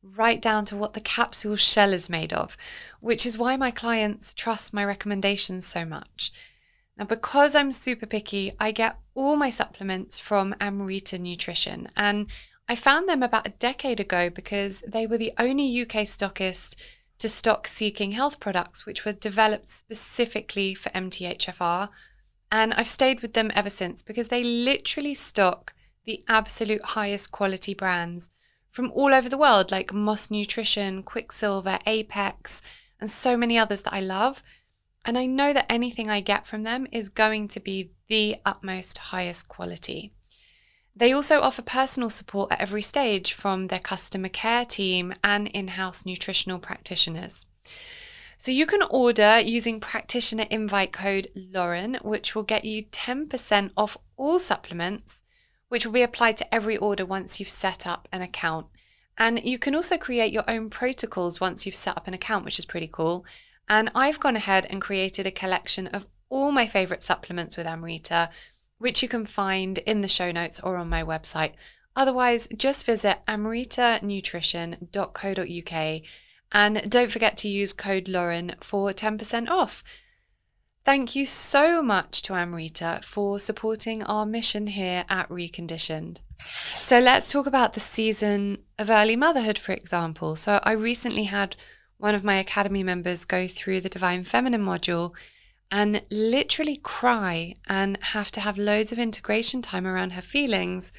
right 0.01 0.41
down 0.41 0.65
to 0.65 0.75
what 0.75 0.93
the 0.93 1.01
capsule 1.01 1.57
shell 1.57 1.93
is 1.93 2.09
made 2.09 2.33
of, 2.33 2.57
which 2.99 3.25
is 3.25 3.37
why 3.37 3.55
my 3.55 3.69
clients 3.69 4.33
trust 4.33 4.73
my 4.73 4.83
recommendations 4.83 5.65
so 5.65 5.85
much. 5.85 6.31
Now, 6.97 7.05
because 7.05 7.55
I'm 7.55 7.71
super 7.71 8.07
picky, 8.07 8.51
I 8.59 8.71
get 8.71 8.97
all 9.13 9.35
my 9.35 9.51
supplements 9.51 10.17
from 10.17 10.55
Amrita 10.59 11.19
Nutrition, 11.19 11.89
and 11.95 12.27
I 12.67 12.75
found 12.75 13.07
them 13.07 13.21
about 13.21 13.47
a 13.47 13.51
decade 13.51 13.99
ago 13.99 14.31
because 14.31 14.83
they 14.87 15.05
were 15.05 15.19
the 15.19 15.33
only 15.37 15.81
UK 15.81 16.07
stockist 16.07 16.75
to 17.19 17.29
stock 17.29 17.67
Seeking 17.67 18.11
Health 18.11 18.39
products, 18.39 18.85
which 18.85 19.05
were 19.05 19.13
developed 19.13 19.69
specifically 19.69 20.73
for 20.73 20.89
MTHFR. 20.89 21.89
And 22.51 22.73
I've 22.73 22.87
stayed 22.87 23.21
with 23.21 23.33
them 23.33 23.51
ever 23.53 23.69
since 23.69 24.01
because 24.01 24.27
they 24.29 24.43
literally 24.43 25.13
stock 25.13 25.73
the 26.05 26.23
absolute 26.27 26.83
highest 26.83 27.31
quality 27.31 27.73
brands 27.73 28.29
from 28.71 28.91
all 28.91 29.13
over 29.13 29.27
the 29.27 29.37
world, 29.37 29.71
like 29.71 29.93
Moss 29.93 30.29
Nutrition, 30.29 31.03
Quicksilver, 31.03 31.79
Apex, 31.85 32.61
and 32.99 33.09
so 33.09 33.35
many 33.35 33.57
others 33.57 33.81
that 33.81 33.93
I 33.93 33.99
love. 33.99 34.43
And 35.03 35.17
I 35.17 35.25
know 35.25 35.53
that 35.53 35.71
anything 35.71 36.09
I 36.09 36.19
get 36.19 36.45
from 36.45 36.63
them 36.63 36.87
is 36.91 37.09
going 37.09 37.47
to 37.49 37.59
be 37.59 37.91
the 38.07 38.37
utmost 38.45 38.97
highest 38.97 39.47
quality. 39.47 40.13
They 40.97 41.13
also 41.13 41.41
offer 41.41 41.61
personal 41.61 42.09
support 42.09 42.51
at 42.51 42.59
every 42.59 42.81
stage 42.81 43.33
from 43.33 43.67
their 43.67 43.79
customer 43.79 44.29
care 44.29 44.65
team 44.65 45.13
and 45.23 45.47
in 45.47 45.69
house 45.69 46.05
nutritional 46.05 46.57
practitioners. 46.57 47.45
So 48.39 48.51
you 48.51 48.65
can 48.65 48.81
order 48.81 49.39
using 49.39 49.79
practitioner 49.79 50.45
invite 50.49 50.91
code 50.91 51.27
Lauren, 51.35 51.99
which 52.01 52.33
will 52.33 52.43
get 52.43 52.65
you 52.65 52.83
10% 52.85 53.71
off 53.77 53.97
all 54.15 54.39
supplements 54.39 55.21
which 55.69 55.85
will 55.85 55.93
be 55.93 56.01
applied 56.01 56.37
to 56.37 56.55
every 56.55 56.77
order 56.77 57.05
once 57.05 57.39
you've 57.39 57.49
set 57.49 57.85
up 57.85 58.07
an 58.11 58.21
account. 58.21 58.67
And 59.17 59.43
you 59.43 59.59
can 59.59 59.75
also 59.75 59.97
create 59.97 60.31
your 60.31 60.49
own 60.49 60.69
protocols 60.69 61.41
once 61.41 61.65
you've 61.65 61.75
set 61.75 61.97
up 61.97 62.07
an 62.07 62.13
account, 62.13 62.45
which 62.45 62.59
is 62.59 62.65
pretty 62.65 62.89
cool. 62.91 63.25
And 63.67 63.91
I've 63.93 64.19
gone 64.19 64.35
ahead 64.35 64.65
and 64.69 64.81
created 64.81 65.25
a 65.25 65.31
collection 65.31 65.87
of 65.87 66.05
all 66.29 66.51
my 66.51 66.67
favorite 66.67 67.03
supplements 67.03 67.57
with 67.57 67.67
Amrita, 67.67 68.29
which 68.77 69.01
you 69.01 69.09
can 69.09 69.25
find 69.25 69.79
in 69.79 70.01
the 70.01 70.07
show 70.07 70.31
notes 70.31 70.59
or 70.59 70.77
on 70.77 70.87
my 70.89 71.03
website. 71.03 71.53
Otherwise, 71.95 72.47
just 72.55 72.85
visit 72.85 73.17
amritanutrition.co.uk 73.27 76.01
and 76.51 76.89
don't 76.89 77.11
forget 77.11 77.37
to 77.37 77.47
use 77.47 77.73
code 77.73 78.07
Lauren 78.07 78.55
for 78.61 78.91
10% 78.91 79.49
off. 79.49 79.83
Thank 80.85 81.15
you 81.15 81.25
so 81.25 81.81
much 81.81 82.21
to 82.21 82.33
Amrita 82.33 83.01
for 83.03 83.39
supporting 83.39 84.03
our 84.03 84.25
mission 84.25 84.67
here 84.67 85.03
at 85.09 85.27
Reconditioned. 85.27 86.19
So 86.39 86.99
let's 86.99 87.29
talk 87.29 87.45
about 87.45 87.73
the 87.73 87.81
season 87.81 88.59
of 88.79 88.89
early 88.89 89.17
motherhood, 89.17 89.57
for 89.57 89.73
example. 89.73 90.37
So 90.37 90.61
I 90.63 90.71
recently 90.71 91.25
had 91.25 91.57
one 91.97 92.15
of 92.15 92.23
my 92.23 92.35
Academy 92.35 92.83
members 92.83 93.25
go 93.25 93.49
through 93.49 93.81
the 93.81 93.89
Divine 93.89 94.23
Feminine 94.23 94.63
module 94.63 95.13
and 95.71 96.03
literally 96.09 96.77
cry 96.77 97.55
and 97.67 97.97
have 98.01 98.31
to 98.31 98.41
have 98.41 98.57
loads 98.57 98.91
of 98.91 98.99
integration 98.99 99.61
time 99.61 99.85
around 99.85 100.11
her 100.11 100.21
feelings 100.21 100.91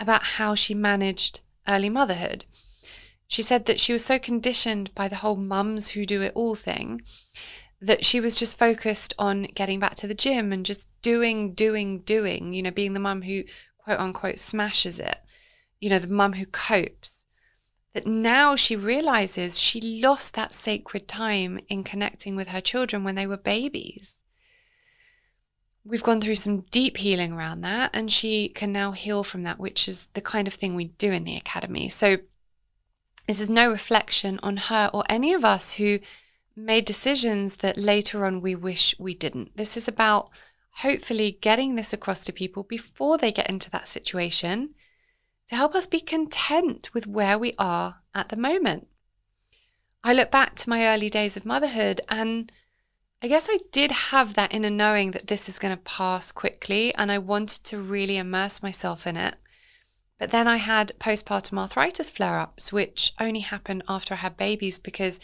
about 0.00 0.22
how 0.22 0.54
she 0.54 0.74
managed 0.74 1.40
early 1.68 1.90
motherhood. 1.90 2.44
She 3.28 3.42
said 3.42 3.66
that 3.66 3.80
she 3.80 3.92
was 3.92 4.04
so 4.04 4.18
conditioned 4.18 4.94
by 4.94 5.08
the 5.08 5.16
whole 5.16 5.36
mums 5.36 5.88
who 5.88 6.06
do 6.06 6.22
it 6.22 6.32
all 6.34 6.54
thing 6.54 7.02
that 7.80 8.04
she 8.04 8.20
was 8.20 8.36
just 8.36 8.58
focused 8.58 9.12
on 9.18 9.42
getting 9.54 9.78
back 9.78 9.94
to 9.96 10.06
the 10.06 10.14
gym 10.14 10.52
and 10.52 10.64
just 10.64 10.88
doing, 11.02 11.52
doing, 11.52 12.00
doing, 12.00 12.52
you 12.52 12.62
know, 12.62 12.70
being 12.70 12.94
the 12.94 13.00
mum 13.00 13.22
who 13.22 13.44
quote 13.78 13.98
unquote 13.98 14.38
smashes 14.38 14.98
it, 14.98 15.18
you 15.80 15.90
know, 15.90 15.98
the 15.98 16.06
mum 16.06 16.34
who 16.34 16.46
copes. 16.46 17.25
That 17.96 18.06
now 18.06 18.56
she 18.56 18.76
realizes 18.76 19.58
she 19.58 19.80
lost 20.02 20.34
that 20.34 20.52
sacred 20.52 21.08
time 21.08 21.58
in 21.70 21.82
connecting 21.82 22.36
with 22.36 22.48
her 22.48 22.60
children 22.60 23.04
when 23.04 23.14
they 23.14 23.26
were 23.26 23.38
babies. 23.38 24.20
We've 25.82 26.02
gone 26.02 26.20
through 26.20 26.34
some 26.34 26.66
deep 26.70 26.98
healing 26.98 27.32
around 27.32 27.62
that, 27.62 27.92
and 27.94 28.12
she 28.12 28.50
can 28.50 28.70
now 28.70 28.92
heal 28.92 29.24
from 29.24 29.44
that, 29.44 29.58
which 29.58 29.88
is 29.88 30.10
the 30.12 30.20
kind 30.20 30.46
of 30.46 30.52
thing 30.52 30.74
we 30.74 30.88
do 30.98 31.10
in 31.10 31.24
the 31.24 31.38
academy. 31.38 31.88
So, 31.88 32.18
this 33.26 33.40
is 33.40 33.48
no 33.48 33.70
reflection 33.70 34.38
on 34.42 34.58
her 34.58 34.90
or 34.92 35.02
any 35.08 35.32
of 35.32 35.42
us 35.42 35.72
who 35.72 36.00
made 36.54 36.84
decisions 36.84 37.56
that 37.56 37.78
later 37.78 38.26
on 38.26 38.42
we 38.42 38.54
wish 38.54 38.94
we 38.98 39.14
didn't. 39.14 39.56
This 39.56 39.74
is 39.74 39.88
about 39.88 40.28
hopefully 40.82 41.38
getting 41.40 41.76
this 41.76 41.94
across 41.94 42.26
to 42.26 42.32
people 42.34 42.62
before 42.62 43.16
they 43.16 43.32
get 43.32 43.48
into 43.48 43.70
that 43.70 43.88
situation 43.88 44.74
to 45.48 45.56
help 45.56 45.74
us 45.74 45.86
be 45.86 46.00
content 46.00 46.92
with 46.92 47.06
where 47.06 47.38
we 47.38 47.54
are 47.58 47.96
at 48.14 48.28
the 48.28 48.36
moment. 48.36 48.88
I 50.02 50.12
look 50.12 50.30
back 50.30 50.54
to 50.56 50.68
my 50.68 50.86
early 50.86 51.10
days 51.10 51.36
of 51.36 51.44
motherhood 51.44 52.00
and 52.08 52.50
I 53.22 53.28
guess 53.28 53.46
I 53.48 53.58
did 53.72 53.90
have 53.90 54.34
that 54.34 54.52
inner 54.52 54.70
knowing 54.70 55.12
that 55.12 55.26
this 55.26 55.48
is 55.48 55.58
going 55.58 55.76
to 55.76 55.82
pass 55.82 56.30
quickly 56.30 56.94
and 56.94 57.10
I 57.10 57.18
wanted 57.18 57.64
to 57.64 57.80
really 57.80 58.18
immerse 58.18 58.62
myself 58.62 59.06
in 59.06 59.16
it. 59.16 59.36
But 60.18 60.30
then 60.30 60.46
I 60.48 60.56
had 60.56 60.92
postpartum 60.98 61.58
arthritis 61.58 62.10
flare 62.10 62.38
ups, 62.38 62.72
which 62.72 63.14
only 63.18 63.40
happened 63.40 63.84
after 63.88 64.14
I 64.14 64.18
had 64.18 64.36
babies 64.36 64.78
because 64.78 65.20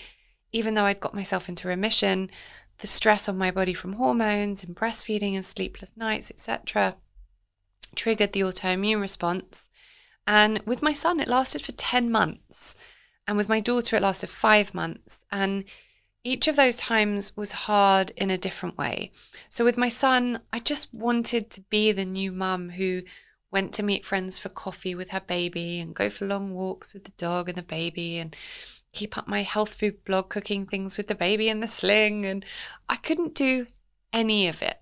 even 0.52 0.74
though 0.74 0.84
I'd 0.84 1.00
got 1.00 1.14
myself 1.14 1.48
into 1.48 1.68
remission, 1.68 2.30
the 2.78 2.86
stress 2.86 3.28
on 3.28 3.38
my 3.38 3.50
body 3.50 3.74
from 3.74 3.94
hormones 3.94 4.64
and 4.64 4.76
breastfeeding 4.76 5.34
and 5.34 5.44
sleepless 5.44 5.96
nights, 5.96 6.30
etc., 6.30 6.96
triggered 7.94 8.32
the 8.32 8.40
autoimmune 8.40 9.00
response. 9.00 9.70
And 10.26 10.60
with 10.66 10.82
my 10.82 10.92
son, 10.92 11.20
it 11.20 11.28
lasted 11.28 11.62
for 11.62 11.72
10 11.72 12.10
months. 12.10 12.74
And 13.26 13.36
with 13.36 13.48
my 13.48 13.60
daughter, 13.60 13.96
it 13.96 14.02
lasted 14.02 14.30
five 14.30 14.74
months. 14.74 15.24
And 15.30 15.64
each 16.24 16.46
of 16.46 16.56
those 16.56 16.76
times 16.76 17.36
was 17.36 17.52
hard 17.52 18.12
in 18.16 18.30
a 18.30 18.38
different 18.38 18.78
way. 18.78 19.10
So 19.48 19.64
with 19.64 19.76
my 19.76 19.88
son, 19.88 20.40
I 20.52 20.60
just 20.60 20.92
wanted 20.94 21.50
to 21.50 21.60
be 21.62 21.92
the 21.92 22.04
new 22.04 22.30
mum 22.30 22.70
who 22.70 23.02
went 23.50 23.74
to 23.74 23.82
meet 23.82 24.06
friends 24.06 24.38
for 24.38 24.48
coffee 24.48 24.94
with 24.94 25.10
her 25.10 25.20
baby 25.20 25.80
and 25.80 25.94
go 25.94 26.08
for 26.08 26.24
long 26.24 26.54
walks 26.54 26.94
with 26.94 27.04
the 27.04 27.12
dog 27.12 27.48
and 27.48 27.58
the 27.58 27.62
baby 27.62 28.18
and 28.18 28.34
keep 28.92 29.16
up 29.18 29.26
my 29.26 29.42
health 29.42 29.74
food 29.74 30.04
blog 30.04 30.28
cooking 30.28 30.66
things 30.66 30.96
with 30.96 31.08
the 31.08 31.14
baby 31.14 31.48
in 31.48 31.60
the 31.60 31.68
sling 31.68 32.24
and 32.24 32.44
I 32.88 32.96
couldn't 32.96 33.34
do 33.34 33.66
any 34.12 34.48
of 34.48 34.62
it. 34.62 34.80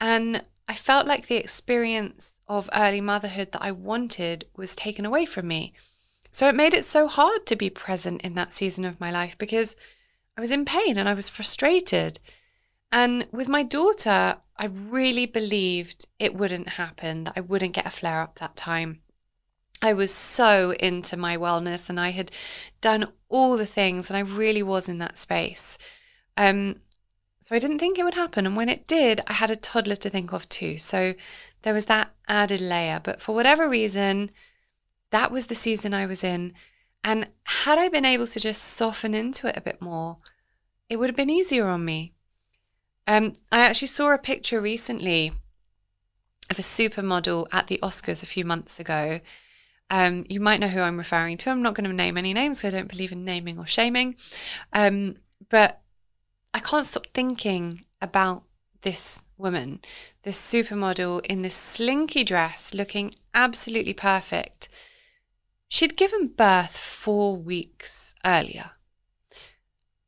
And 0.00 0.44
I 0.70 0.74
felt 0.74 1.04
like 1.04 1.26
the 1.26 1.34
experience 1.34 2.40
of 2.46 2.70
early 2.72 3.00
motherhood 3.00 3.50
that 3.50 3.60
I 3.60 3.72
wanted 3.72 4.44
was 4.56 4.76
taken 4.76 5.04
away 5.04 5.26
from 5.26 5.48
me. 5.48 5.72
So 6.30 6.48
it 6.48 6.54
made 6.54 6.74
it 6.74 6.84
so 6.84 7.08
hard 7.08 7.44
to 7.46 7.56
be 7.56 7.70
present 7.70 8.22
in 8.22 8.36
that 8.36 8.52
season 8.52 8.84
of 8.84 9.00
my 9.00 9.10
life 9.10 9.36
because 9.36 9.74
I 10.38 10.40
was 10.40 10.52
in 10.52 10.64
pain 10.64 10.96
and 10.96 11.08
I 11.08 11.14
was 11.14 11.28
frustrated. 11.28 12.20
And 12.92 13.26
with 13.32 13.48
my 13.48 13.64
daughter, 13.64 14.36
I 14.56 14.66
really 14.66 15.26
believed 15.26 16.06
it 16.20 16.36
wouldn't 16.36 16.68
happen, 16.68 17.24
that 17.24 17.32
I 17.34 17.40
wouldn't 17.40 17.74
get 17.74 17.86
a 17.86 17.90
flare 17.90 18.22
up 18.22 18.38
that 18.38 18.54
time. 18.54 19.00
I 19.82 19.92
was 19.92 20.14
so 20.14 20.70
into 20.74 21.16
my 21.16 21.36
wellness 21.36 21.90
and 21.90 21.98
I 21.98 22.10
had 22.10 22.30
done 22.80 23.08
all 23.28 23.56
the 23.56 23.66
things 23.66 24.08
and 24.08 24.16
I 24.16 24.20
really 24.20 24.62
was 24.62 24.88
in 24.88 24.98
that 24.98 25.18
space. 25.18 25.78
Um, 26.36 26.76
so 27.40 27.54
I 27.54 27.58
didn't 27.58 27.78
think 27.78 27.98
it 27.98 28.04
would 28.04 28.14
happen. 28.14 28.46
And 28.46 28.56
when 28.56 28.68
it 28.68 28.86
did, 28.86 29.20
I 29.26 29.34
had 29.34 29.50
a 29.50 29.56
toddler 29.56 29.96
to 29.96 30.10
think 30.10 30.32
of 30.32 30.48
too. 30.48 30.78
So 30.78 31.14
there 31.62 31.74
was 31.74 31.86
that 31.86 32.12
added 32.28 32.60
layer. 32.60 33.00
But 33.02 33.20
for 33.20 33.34
whatever 33.34 33.68
reason, 33.68 34.30
that 35.10 35.32
was 35.32 35.46
the 35.46 35.54
season 35.54 35.94
I 35.94 36.06
was 36.06 36.22
in. 36.22 36.52
And 37.02 37.28
had 37.44 37.78
I 37.78 37.88
been 37.88 38.04
able 38.04 38.26
to 38.26 38.40
just 38.40 38.62
soften 38.62 39.14
into 39.14 39.46
it 39.46 39.56
a 39.56 39.62
bit 39.62 39.80
more, 39.80 40.18
it 40.88 40.96
would 40.96 41.08
have 41.08 41.16
been 41.16 41.30
easier 41.30 41.68
on 41.68 41.84
me. 41.84 42.12
Um, 43.06 43.32
I 43.50 43.60
actually 43.60 43.88
saw 43.88 44.12
a 44.12 44.18
picture 44.18 44.60
recently 44.60 45.32
of 46.50 46.58
a 46.58 46.62
supermodel 46.62 47.46
at 47.52 47.68
the 47.68 47.78
Oscars 47.82 48.22
a 48.22 48.26
few 48.26 48.44
months 48.44 48.78
ago 48.78 49.20
um, 49.90 50.24
you 50.28 50.40
might 50.40 50.60
know 50.60 50.68
who 50.68 50.80
I'm 50.80 50.98
referring 50.98 51.36
to. 51.38 51.50
I'm 51.50 51.62
not 51.62 51.74
going 51.74 51.88
to 51.88 51.92
name 51.92 52.16
any 52.16 52.32
names 52.32 52.64
I 52.64 52.70
don't 52.70 52.88
believe 52.88 53.12
in 53.12 53.24
naming 53.24 53.58
or 53.58 53.66
shaming. 53.66 54.14
Um, 54.72 55.16
but 55.48 55.80
I 56.52 56.60
can't 56.60 56.86
stop 56.86 57.06
thinking 57.14 57.84
about 58.00 58.42
this 58.82 59.22
woman, 59.38 59.80
this 60.22 60.40
supermodel 60.40 61.24
in 61.26 61.42
this 61.42 61.54
slinky 61.54 62.24
dress 62.24 62.74
looking 62.74 63.14
absolutely 63.34 63.94
perfect. 63.94 64.68
She'd 65.68 65.96
given 65.96 66.28
birth 66.28 66.76
four 66.76 67.36
weeks 67.36 68.14
earlier. 68.24 68.72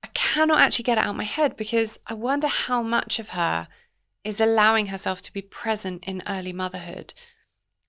I 0.02 0.08
cannot 0.08 0.60
actually 0.60 0.84
get 0.84 0.98
it 0.98 1.04
out 1.04 1.10
of 1.10 1.16
my 1.16 1.24
head 1.24 1.56
because 1.56 1.98
I 2.06 2.14
wonder 2.14 2.48
how 2.48 2.82
much 2.82 3.18
of 3.18 3.30
her 3.30 3.68
is 4.24 4.40
allowing 4.40 4.86
herself 4.86 5.22
to 5.22 5.32
be 5.32 5.42
present 5.42 6.04
in 6.06 6.22
early 6.26 6.52
motherhood 6.52 7.14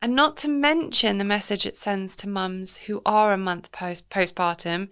And 0.03 0.17
not 0.17 0.36
to 0.38 0.50
mention 0.50 1.17
the 1.17 1.24
message 1.24 1.65
it 1.65 1.77
sends 1.77 2.17
to 2.17 2.27
mums 2.27 2.75
who 2.75 3.01
are 3.05 3.31
a 3.31 3.38
month 3.38 3.72
post 3.72 4.10
postpartum, 4.10 4.89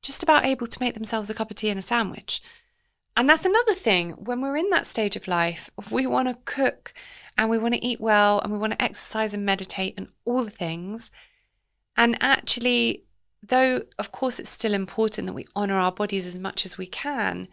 just 0.00 0.22
about 0.22 0.46
able 0.46 0.66
to 0.66 0.80
make 0.80 0.94
themselves 0.94 1.28
a 1.28 1.34
cup 1.34 1.50
of 1.50 1.56
tea 1.58 1.68
and 1.68 1.78
a 1.78 1.82
sandwich. 1.82 2.40
And 3.16 3.28
that's 3.28 3.44
another 3.44 3.74
thing. 3.74 4.12
When 4.12 4.40
we're 4.40 4.56
in 4.56 4.70
that 4.70 4.86
stage 4.86 5.16
of 5.16 5.28
life, 5.28 5.70
we 5.90 6.06
want 6.06 6.28
to 6.28 6.38
cook 6.44 6.94
and 7.36 7.50
we 7.50 7.58
want 7.58 7.74
to 7.74 7.84
eat 7.84 8.00
well 8.00 8.40
and 8.40 8.52
we 8.52 8.58
want 8.58 8.72
to 8.72 8.82
exercise 8.82 9.34
and 9.34 9.44
meditate 9.44 9.94
and 9.96 10.08
all 10.24 10.44
the 10.44 10.50
things. 10.50 11.10
And 11.96 12.16
actually, 12.22 13.04
though, 13.42 13.82
of 13.98 14.12
course, 14.12 14.38
it's 14.38 14.48
still 14.48 14.72
important 14.72 15.26
that 15.26 15.34
we 15.34 15.46
honor 15.54 15.78
our 15.78 15.92
bodies 15.92 16.26
as 16.26 16.38
much 16.38 16.64
as 16.64 16.78
we 16.78 16.86
can, 16.86 17.48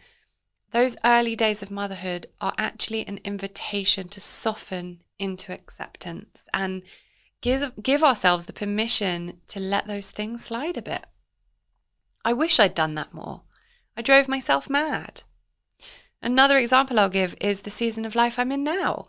those 0.72 0.96
early 1.04 1.36
days 1.36 1.62
of 1.62 1.70
motherhood 1.70 2.26
are 2.40 2.54
actually 2.56 3.06
an 3.06 3.18
invitation 3.24 4.08
to 4.08 4.20
soften 4.20 5.02
into 5.18 5.52
acceptance 5.52 6.46
and 6.54 6.82
give, 7.42 7.72
give 7.82 8.02
ourselves 8.02 8.46
the 8.46 8.52
permission 8.52 9.40
to 9.48 9.60
let 9.60 9.86
those 9.86 10.10
things 10.10 10.44
slide 10.44 10.76
a 10.76 10.82
bit. 10.82 11.04
I 12.24 12.32
wish 12.32 12.60
I'd 12.60 12.74
done 12.74 12.94
that 12.94 13.12
more. 13.12 13.42
I 13.96 14.02
drove 14.02 14.28
myself 14.28 14.70
mad. 14.70 15.22
Another 16.22 16.58
example 16.58 16.98
I'll 16.98 17.08
give 17.08 17.34
is 17.40 17.62
the 17.62 17.70
season 17.70 18.04
of 18.04 18.14
life 18.14 18.38
I'm 18.38 18.52
in 18.52 18.62
now, 18.62 19.06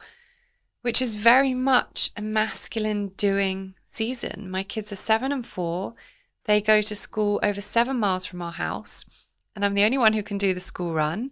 which 0.81 1.01
is 1.01 1.15
very 1.15 1.53
much 1.53 2.11
a 2.15 2.21
masculine 2.21 3.09
doing 3.09 3.75
season. 3.83 4.49
My 4.49 4.63
kids 4.63 4.91
are 4.91 4.97
seven 4.97 5.31
and 5.31 5.45
four. 5.45 5.93
They 6.45 6.61
go 6.61 6.81
to 6.81 6.95
school 6.95 7.39
over 7.43 7.61
seven 7.61 7.97
miles 7.97 8.25
from 8.25 8.41
our 8.41 8.53
house, 8.53 9.05
and 9.55 9.65
I'm 9.65 9.73
the 9.73 9.83
only 9.83 9.97
one 9.97 10.13
who 10.13 10.23
can 10.23 10.37
do 10.37 10.53
the 10.53 10.59
school 10.59 10.93
run. 10.93 11.31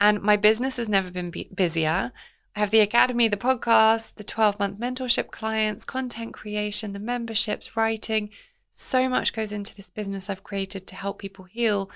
And 0.00 0.20
my 0.20 0.36
business 0.36 0.76
has 0.76 0.88
never 0.88 1.10
been 1.10 1.32
busier. 1.54 2.12
I 2.54 2.60
have 2.60 2.70
the 2.70 2.80
academy, 2.80 3.28
the 3.28 3.36
podcast, 3.36 4.14
the 4.14 4.24
12 4.24 4.58
month 4.58 4.78
mentorship 4.78 5.30
clients, 5.30 5.84
content 5.84 6.34
creation, 6.34 6.92
the 6.92 6.98
memberships, 6.98 7.76
writing. 7.76 8.30
So 8.70 9.08
much 9.08 9.32
goes 9.32 9.52
into 9.52 9.74
this 9.74 9.88
business 9.88 10.28
I've 10.28 10.42
created 10.42 10.86
to 10.86 10.94
help 10.94 11.18
people 11.18 11.46
heal. 11.46 11.90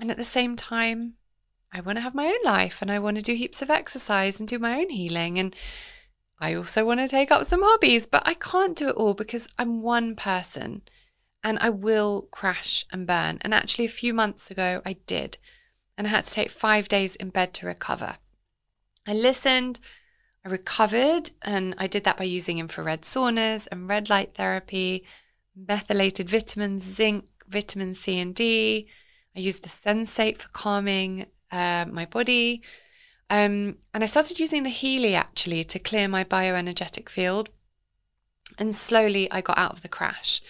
And 0.00 0.10
at 0.10 0.16
the 0.16 0.24
same 0.24 0.56
time, 0.56 1.14
I 1.76 1.80
want 1.80 1.98
to 1.98 2.02
have 2.02 2.14
my 2.14 2.26
own 2.26 2.42
life 2.42 2.78
and 2.80 2.90
I 2.90 2.98
want 2.98 3.18
to 3.18 3.22
do 3.22 3.34
heaps 3.34 3.60
of 3.60 3.68
exercise 3.68 4.40
and 4.40 4.48
do 4.48 4.58
my 4.58 4.80
own 4.80 4.88
healing. 4.88 5.38
And 5.38 5.54
I 6.40 6.54
also 6.54 6.86
want 6.86 7.00
to 7.00 7.08
take 7.08 7.30
up 7.30 7.44
some 7.44 7.60
hobbies, 7.62 8.06
but 8.06 8.22
I 8.24 8.32
can't 8.32 8.74
do 8.74 8.88
it 8.88 8.96
all 8.96 9.12
because 9.12 9.46
I'm 9.58 9.82
one 9.82 10.16
person 10.16 10.80
and 11.44 11.58
I 11.60 11.68
will 11.68 12.28
crash 12.30 12.86
and 12.90 13.06
burn. 13.06 13.38
And 13.42 13.52
actually, 13.52 13.84
a 13.84 13.88
few 13.88 14.14
months 14.14 14.50
ago, 14.50 14.80
I 14.86 14.94
did. 15.06 15.36
And 15.98 16.06
I 16.06 16.10
had 16.10 16.24
to 16.24 16.32
take 16.32 16.50
five 16.50 16.88
days 16.88 17.14
in 17.16 17.28
bed 17.28 17.52
to 17.54 17.66
recover. 17.66 18.16
I 19.06 19.12
listened, 19.12 19.78
I 20.46 20.48
recovered, 20.48 21.32
and 21.42 21.74
I 21.76 21.88
did 21.88 22.04
that 22.04 22.16
by 22.16 22.24
using 22.24 22.58
infrared 22.58 23.02
saunas 23.02 23.68
and 23.70 23.86
red 23.86 24.08
light 24.08 24.34
therapy, 24.34 25.04
methylated 25.54 26.30
vitamins, 26.30 26.84
zinc, 26.84 27.26
vitamin 27.46 27.94
C 27.94 28.18
and 28.18 28.34
D. 28.34 28.88
I 29.36 29.40
used 29.40 29.62
the 29.62 29.68
Sensate 29.68 30.38
for 30.38 30.48
calming 30.48 31.26
uh, 31.50 31.86
my 31.90 32.06
body. 32.06 32.62
Um, 33.28 33.78
and 33.92 34.02
I 34.02 34.06
started 34.06 34.38
using 34.38 34.62
the 34.62 34.70
Healy 34.70 35.14
actually 35.14 35.64
to 35.64 35.78
clear 35.78 36.08
my 36.08 36.24
bioenergetic 36.24 37.08
field. 37.08 37.50
And 38.58 38.74
slowly 38.74 39.30
I 39.30 39.40
got 39.40 39.58
out 39.58 39.72
of 39.72 39.82
the 39.82 39.88
crash. 39.88 40.40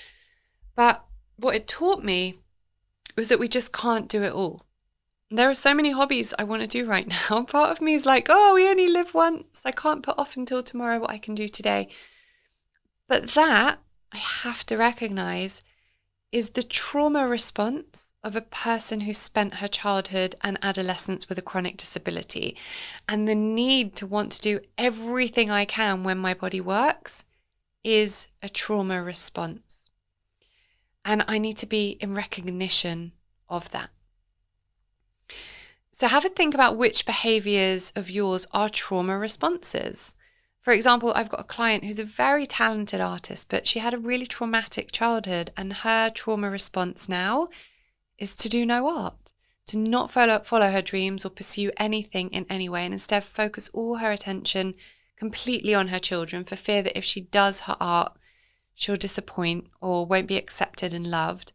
But 0.75 1.05
what 1.37 1.57
it 1.57 1.67
taught 1.67 2.05
me 2.05 2.39
was 3.17 3.29
that 3.29 3.39
we 3.39 3.49
just 3.49 3.73
can't 3.73 4.09
do 4.09 4.23
it 4.23 4.33
all. 4.33 4.63
There 5.31 5.51
are 5.51 5.55
so 5.55 5.75
many 5.75 5.91
hobbies 5.91 6.33
I 6.39 6.45
want 6.45 6.63
to 6.63 6.69
do 6.69 6.87
right 6.87 7.09
now. 7.31 7.43
Part 7.43 7.71
of 7.71 7.81
me 7.81 7.95
is 7.95 8.07
like, 8.07 8.27
oh, 8.29 8.55
we 8.55 8.69
only 8.69 8.89
live 8.89 9.15
once. 9.15 9.63
I 9.65 9.73
can't 9.73 10.03
put 10.03 10.19
off 10.19 10.37
until 10.37 10.63
tomorrow 10.63 11.01
what 11.01 11.11
I 11.11 11.19
can 11.19 11.35
do 11.35 11.49
today. 11.49 11.89
But 13.09 13.31
that 13.31 13.79
I 14.13 14.19
have 14.19 14.65
to 14.67 14.77
recognize 14.77 15.63
is 16.37 16.51
the 16.51 16.63
trauma 16.63 17.27
response 17.27 18.13
of 18.23 18.37
a 18.37 18.43
person 18.43 19.01
who 19.01 19.13
spent 19.15 19.55
her 19.55 19.67
childhood 19.67 20.37
and 20.43 20.59
adolescence 20.61 21.31
with 21.31 21.39
a 21.39 21.43
chronic 21.43 21.79
disability 21.79 22.55
and 23.09 23.27
the 23.27 23.35
need 23.35 23.97
to 23.97 24.07
want 24.07 24.31
to 24.31 24.43
do 24.43 24.61
everything 24.77 25.51
I 25.51 25.65
can 25.65 26.05
when 26.05 26.19
my 26.19 26.35
body 26.35 26.61
works 26.61 27.25
is 27.83 28.27
a 28.43 28.51
trauma 28.51 29.03
response. 29.03 29.89
And 31.07 31.25
I 31.27 31.39
need 31.39 31.57
to 31.57 31.67
be 31.67 31.97
in 32.01 32.13
recognition 32.13 33.13
of 33.49 33.71
that. 33.71 33.89
So, 35.91 36.07
have 36.07 36.27
a 36.27 36.29
think 36.29 36.53
about 36.53 36.77
which 36.77 37.07
behaviors 37.07 37.95
of 37.97 38.11
yours 38.11 38.47
are 38.53 38.69
trauma 38.69 39.17
responses. 39.17 40.13
For 40.67 40.73
example, 40.73 41.13
I've 41.15 41.29
got 41.29 41.39
a 41.39 41.45
client 41.45 41.85
who's 41.85 42.01
a 42.01 42.05
very 42.05 42.45
talented 42.45 43.01
artist, 43.01 43.47
but 43.49 43.69
she 43.69 43.79
had 43.79 43.95
a 43.95 43.99
really 43.99 44.27
traumatic 44.27 44.91
childhood, 44.91 45.53
and 45.57 45.73
her 45.73 46.11
trauma 46.11 46.51
response 46.51 47.09
now 47.09 47.47
is 48.19 48.35
to 48.35 48.49
do 48.49 48.67
no 48.67 48.89
art, 48.89 49.33
to 49.67 49.77
not 49.77 50.11
follow, 50.11 50.41
follow 50.41 50.73
her 50.73 50.83
dreams 50.83 51.25
or 51.25 51.31
pursue 51.31 51.71
anything 51.77 52.31
in 52.31 52.47
any 52.51 52.69
way, 52.69 52.85
and 52.85 52.93
instead 52.93 53.23
focus 53.23 53.71
all 53.73 53.99
her 53.99 54.11
attention 54.11 54.75
completely 55.17 55.73
on 55.73 55.87
her 55.87 56.01
children 56.01 56.43
for 56.43 56.57
fear 56.57 56.83
that 56.83 56.99
if 56.99 57.05
she 57.05 57.21
does 57.21 57.61
her 57.61 57.77
art, 57.79 58.19
she'll 58.75 58.97
disappoint 58.97 59.69
or 59.81 60.05
won't 60.05 60.27
be 60.27 60.37
accepted 60.37 60.93
and 60.93 61.07
loved 61.07 61.53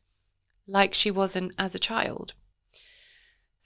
like 0.68 0.94
she 0.94 1.12
wasn't 1.12 1.52
as 1.58 1.76
a 1.76 1.80
child. 1.80 2.34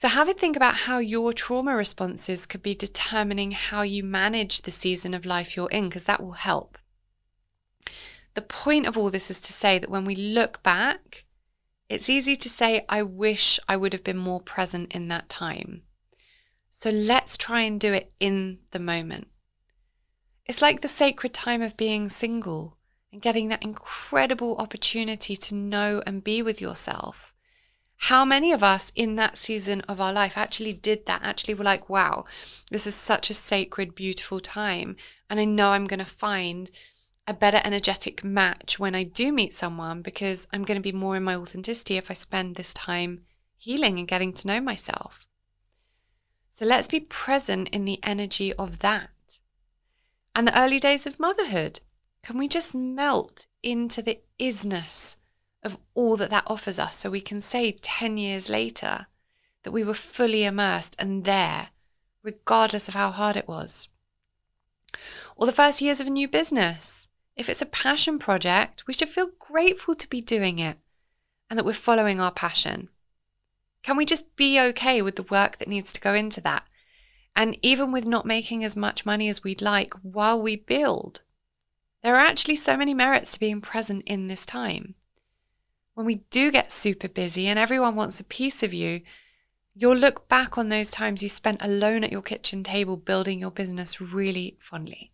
So, 0.05 0.09
have 0.09 0.29
a 0.29 0.35
think 0.35 0.55
about 0.55 0.75
how 0.75 0.99
your 0.99 1.33
trauma 1.33 1.75
responses 1.75 2.45
could 2.45 2.61
be 2.61 2.75
determining 2.75 3.53
how 3.53 3.81
you 3.81 4.03
manage 4.03 4.61
the 4.61 4.69
season 4.69 5.15
of 5.15 5.25
life 5.25 5.57
you're 5.57 5.71
in, 5.71 5.89
because 5.89 6.03
that 6.03 6.21
will 6.21 6.33
help. 6.33 6.77
The 8.35 8.43
point 8.43 8.85
of 8.85 8.99
all 8.99 9.09
this 9.09 9.31
is 9.31 9.39
to 9.39 9.51
say 9.51 9.79
that 9.79 9.89
when 9.89 10.05
we 10.05 10.15
look 10.15 10.61
back, 10.61 11.25
it's 11.89 12.07
easy 12.07 12.35
to 12.35 12.47
say, 12.47 12.85
I 12.87 13.01
wish 13.01 13.59
I 13.67 13.77
would 13.77 13.93
have 13.93 14.03
been 14.03 14.15
more 14.15 14.41
present 14.41 14.93
in 14.93 15.07
that 15.07 15.27
time. 15.27 15.81
So, 16.69 16.91
let's 16.91 17.35
try 17.35 17.61
and 17.61 17.79
do 17.79 17.91
it 17.91 18.13
in 18.19 18.59
the 18.69 18.79
moment. 18.79 19.29
It's 20.45 20.61
like 20.61 20.81
the 20.81 20.87
sacred 20.87 21.33
time 21.33 21.63
of 21.63 21.77
being 21.77 22.09
single 22.09 22.77
and 23.11 23.23
getting 23.23 23.47
that 23.47 23.63
incredible 23.63 24.55
opportunity 24.57 25.35
to 25.35 25.55
know 25.55 26.03
and 26.05 26.23
be 26.23 26.43
with 26.43 26.61
yourself 26.61 27.33
how 27.97 28.25
many 28.25 28.51
of 28.51 28.63
us 28.63 28.91
in 28.95 29.15
that 29.15 29.37
season 29.37 29.81
of 29.81 30.01
our 30.01 30.13
life 30.13 30.37
actually 30.37 30.73
did 30.73 31.05
that? 31.05 31.21
Actually, 31.23 31.53
were 31.53 31.63
like, 31.63 31.89
wow, 31.89 32.25
this 32.69 32.85
is 32.85 32.95
such 32.95 33.29
a 33.29 33.33
sacred, 33.33 33.95
beautiful 33.95 34.39
time. 34.39 34.95
And 35.29 35.39
I 35.39 35.45
know 35.45 35.69
I'm 35.71 35.87
going 35.87 35.99
to 35.99 36.05
find 36.05 36.69
a 37.27 37.33
better 37.33 37.61
energetic 37.63 38.23
match 38.23 38.77
when 38.77 38.93
I 38.93 39.03
do 39.03 39.31
meet 39.31 39.55
someone 39.55 40.01
because 40.01 40.45
I'm 40.53 40.63
going 40.63 40.77
to 40.77 40.83
be 40.83 40.91
more 40.91 41.15
in 41.15 41.23
my 41.23 41.35
authenticity 41.35 41.97
if 41.97 42.11
I 42.11 42.13
spend 42.13 42.55
this 42.55 42.73
time 42.73 43.21
healing 43.57 43.97
and 43.97 44.07
getting 44.07 44.33
to 44.33 44.47
know 44.47 44.61
myself. 44.61 45.27
So 46.51 46.65
let's 46.65 46.87
be 46.87 46.99
present 46.99 47.69
in 47.69 47.85
the 47.85 47.99
energy 48.03 48.53
of 48.53 48.79
that. 48.79 49.09
And 50.35 50.47
the 50.47 50.59
early 50.59 50.79
days 50.79 51.07
of 51.07 51.19
motherhood. 51.19 51.79
Can 52.23 52.37
we 52.37 52.47
just 52.47 52.73
melt 52.73 53.45
into 53.61 54.01
the 54.01 54.19
isness 54.39 55.15
of 55.65 55.77
all 55.95 56.15
that 56.15 56.29
that 56.29 56.43
offers 56.45 56.77
us 56.77 56.95
so 56.95 57.09
we 57.09 57.19
can 57.19 57.41
say 57.41 57.71
10 57.81 58.17
years 58.17 58.49
later 58.49 59.07
that 59.63 59.71
we 59.71 59.83
were 59.83 59.95
fully 59.95 60.43
immersed 60.43 60.95
and 60.99 61.25
there, 61.25 61.69
regardless 62.21 62.87
of 62.87 62.93
how 62.93 63.09
hard 63.09 63.35
it 63.35 63.47
was. 63.47 63.89
Or 65.35 65.47
the 65.47 65.51
first 65.51 65.81
years 65.81 65.99
of 65.99 66.07
a 66.07 66.11
new 66.11 66.27
business. 66.27 67.09
If 67.35 67.49
it's 67.49 67.61
a 67.61 67.65
passion 67.65 68.19
project, 68.19 68.83
we 68.87 68.93
should 68.93 69.09
feel 69.09 69.31
grateful 69.39 69.95
to 69.95 70.07
be 70.07 70.21
doing 70.21 70.59
it 70.59 70.77
and 71.49 71.59
that 71.59 71.65
we're 71.65 71.73
following 71.73 72.21
our 72.21 72.31
passion. 72.31 72.89
Can 73.83 73.97
we 73.97 74.05
just 74.05 74.35
be 74.35 74.59
okay 74.59 75.01
with 75.01 75.15
the 75.15 75.23
work 75.23 75.57
that 75.57 75.67
needs 75.67 75.91
to 75.93 75.99
go 75.99 76.13
into 76.13 76.39
that? 76.41 76.63
And 77.35 77.57
even 77.61 77.91
with 77.91 78.05
not 78.05 78.25
making 78.25 78.63
as 78.63 78.77
much 78.77 79.05
money 79.05 79.27
as 79.27 79.43
we'd 79.43 79.61
like 79.61 79.93
while 80.01 80.41
we 80.41 80.55
build, 80.55 81.21
there 82.03 82.15
are 82.15 82.19
actually 82.19 82.55
so 82.55 82.77
many 82.77 82.93
merits 82.93 83.33
to 83.33 83.39
being 83.39 83.61
present 83.61 84.03
in 84.05 84.27
this 84.27 84.45
time 84.45 84.95
when 85.95 86.05
we 86.05 86.15
do 86.29 86.51
get 86.51 86.71
super 86.71 87.07
busy 87.07 87.47
and 87.47 87.57
everyone 87.57 87.95
wants 87.95 88.19
a 88.19 88.25
piece 88.25 88.61
of 88.61 88.73
you, 88.73 89.01
you'll 89.73 89.95
look 89.95 90.27
back 90.27 90.57
on 90.57 90.69
those 90.69 90.91
times 90.91 91.23
you 91.23 91.29
spent 91.29 91.61
alone 91.61 92.03
at 92.03 92.11
your 92.11 92.21
kitchen 92.21 92.63
table 92.63 92.97
building 92.97 93.39
your 93.39 93.51
business 93.51 93.99
really 93.99 94.57
fondly. 94.59 95.11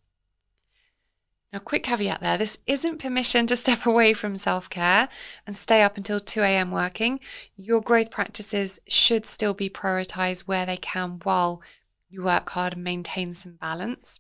Now, 1.54 1.60
quick 1.60 1.84
caveat 1.84 2.22
there 2.22 2.38
this 2.38 2.58
isn't 2.66 3.00
permission 3.00 3.46
to 3.48 3.56
step 3.58 3.86
away 3.86 4.14
from 4.14 4.36
self 4.36 4.70
care 4.70 5.08
and 5.46 5.56
stay 5.56 5.84
up 5.84 5.98
until 5.98 6.20
2 6.20 6.42
a.m. 6.42 6.72
working. 6.72 7.20
Your 7.56 7.82
growth 7.82 8.10
practices 8.10 8.80
should 8.88 9.26
still 9.26 9.54
be 9.54 9.70
prioritized 9.70 10.42
where 10.42 10.66
they 10.66 10.78
can 10.78 11.20
while 11.24 11.62
you 12.10 12.24
work 12.24 12.50
hard 12.50 12.74
and 12.74 12.84
maintain 12.84 13.34
some 13.34 13.54
balance. 13.54 14.20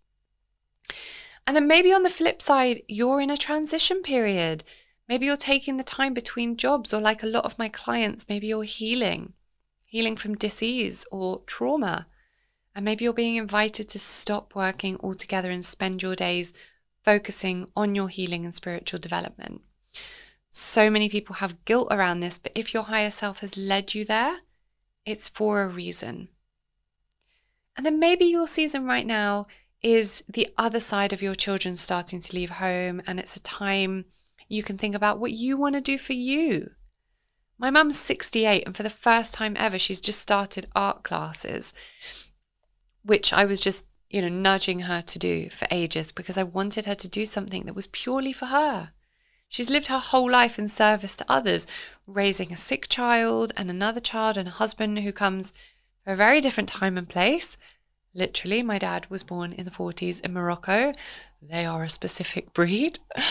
And 1.47 1.55
then 1.55 1.67
maybe 1.67 1.91
on 1.91 2.03
the 2.03 2.09
flip 2.09 2.41
side, 2.41 2.83
you're 2.87 3.19
in 3.19 3.29
a 3.29 3.37
transition 3.37 4.01
period. 4.01 4.63
Maybe 5.11 5.25
you're 5.25 5.35
taking 5.35 5.75
the 5.75 5.83
time 5.83 6.13
between 6.13 6.55
jobs, 6.55 6.93
or 6.93 7.01
like 7.01 7.21
a 7.21 7.27
lot 7.27 7.43
of 7.43 7.59
my 7.59 7.67
clients, 7.67 8.27
maybe 8.29 8.47
you're 8.47 8.63
healing, 8.63 9.33
healing 9.83 10.15
from 10.15 10.35
disease 10.35 11.05
or 11.11 11.41
trauma. 11.45 12.07
And 12.73 12.85
maybe 12.85 13.03
you're 13.03 13.11
being 13.11 13.35
invited 13.35 13.89
to 13.89 13.99
stop 13.99 14.55
working 14.55 14.97
altogether 15.03 15.51
and 15.51 15.65
spend 15.65 16.01
your 16.01 16.15
days 16.15 16.53
focusing 17.03 17.67
on 17.75 17.93
your 17.93 18.07
healing 18.07 18.45
and 18.45 18.55
spiritual 18.55 19.01
development. 19.01 19.59
So 20.49 20.89
many 20.89 21.09
people 21.09 21.35
have 21.35 21.65
guilt 21.65 21.89
around 21.91 22.21
this, 22.21 22.39
but 22.39 22.53
if 22.55 22.73
your 22.73 22.83
higher 22.83 23.11
self 23.11 23.39
has 23.39 23.57
led 23.57 23.93
you 23.93 24.05
there, 24.05 24.37
it's 25.05 25.27
for 25.27 25.61
a 25.61 25.67
reason. 25.67 26.29
And 27.75 27.85
then 27.85 27.99
maybe 27.99 28.23
your 28.23 28.47
season 28.47 28.85
right 28.85 29.05
now 29.05 29.47
is 29.83 30.23
the 30.29 30.47
other 30.57 30.79
side 30.79 31.11
of 31.11 31.21
your 31.21 31.35
children 31.35 31.75
starting 31.75 32.21
to 32.21 32.33
leave 32.33 32.51
home, 32.51 33.01
and 33.05 33.19
it's 33.19 33.35
a 33.35 33.41
time 33.41 34.05
you 34.51 34.63
can 34.63 34.77
think 34.77 34.93
about 34.93 35.17
what 35.17 35.31
you 35.31 35.55
want 35.55 35.75
to 35.75 35.81
do 35.81 35.97
for 35.97 36.13
you. 36.13 36.71
My 37.57 37.69
mum's 37.69 37.97
68, 37.97 38.65
and 38.65 38.75
for 38.75 38.83
the 38.83 38.89
first 38.89 39.33
time 39.33 39.55
ever, 39.57 39.79
she's 39.79 40.01
just 40.01 40.19
started 40.19 40.67
art 40.75 41.03
classes, 41.03 41.73
which 43.03 43.31
I 43.31 43.45
was 43.45 43.61
just, 43.61 43.85
you 44.09 44.21
know, 44.21 44.27
nudging 44.27 44.81
her 44.81 45.01
to 45.01 45.19
do 45.19 45.49
for 45.51 45.67
ages 45.71 46.11
because 46.11 46.37
I 46.37 46.43
wanted 46.43 46.85
her 46.85 46.95
to 46.95 47.07
do 47.07 47.25
something 47.25 47.65
that 47.65 47.75
was 47.75 47.87
purely 47.87 48.33
for 48.33 48.47
her. 48.47 48.91
She's 49.47 49.69
lived 49.69 49.87
her 49.87 49.99
whole 49.99 50.29
life 50.29 50.59
in 50.59 50.67
service 50.67 51.15
to 51.17 51.31
others, 51.31 51.65
raising 52.05 52.51
a 52.51 52.57
sick 52.57 52.89
child 52.89 53.53
and 53.55 53.69
another 53.69 54.01
child 54.01 54.35
and 54.35 54.49
a 54.49 54.51
husband 54.51 54.99
who 54.99 55.13
comes 55.13 55.53
from 56.03 56.13
a 56.13 56.17
very 56.17 56.41
different 56.41 56.67
time 56.67 56.97
and 56.97 57.07
place. 57.07 57.55
Literally, 58.13 58.61
my 58.61 58.77
dad 58.77 59.07
was 59.09 59.23
born 59.23 59.53
in 59.53 59.63
the 59.63 59.71
40s 59.71 60.19
in 60.19 60.33
Morocco. 60.33 60.91
They 61.41 61.65
are 61.65 61.83
a 61.83 61.89
specific 61.89 62.53
breed. 62.53 62.99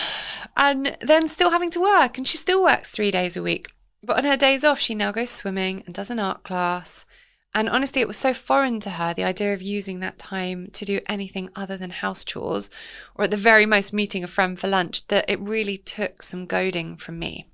And 0.57 0.97
then 1.01 1.27
still 1.27 1.51
having 1.51 1.69
to 1.71 1.79
work, 1.79 2.17
and 2.17 2.27
she 2.27 2.35
still 2.35 2.63
works 2.63 2.89
three 2.89 3.11
days 3.11 3.37
a 3.37 3.43
week. 3.43 3.67
But 4.03 4.17
on 4.17 4.23
her 4.25 4.35
days 4.35 4.63
off, 4.63 4.79
she 4.79 4.95
now 4.95 5.11
goes 5.11 5.29
swimming 5.29 5.83
and 5.85 5.93
does 5.93 6.09
an 6.09 6.19
art 6.19 6.43
class. 6.43 7.05
And 7.53 7.69
honestly, 7.69 8.01
it 8.01 8.07
was 8.07 8.17
so 8.17 8.33
foreign 8.33 8.79
to 8.81 8.91
her, 8.91 9.13
the 9.13 9.23
idea 9.23 9.53
of 9.53 9.61
using 9.61 9.99
that 9.99 10.17
time 10.17 10.69
to 10.73 10.83
do 10.83 10.99
anything 11.05 11.49
other 11.55 11.77
than 11.77 11.91
house 11.91 12.23
chores, 12.23 12.69
or 13.15 13.25
at 13.25 13.31
the 13.31 13.37
very 13.37 13.65
most 13.65 13.93
meeting 13.93 14.23
a 14.23 14.27
friend 14.27 14.59
for 14.59 14.67
lunch, 14.67 15.07
that 15.07 15.29
it 15.29 15.39
really 15.39 15.77
took 15.77 16.23
some 16.23 16.45
goading 16.45 16.97
from 16.97 17.19
me. 17.19 17.47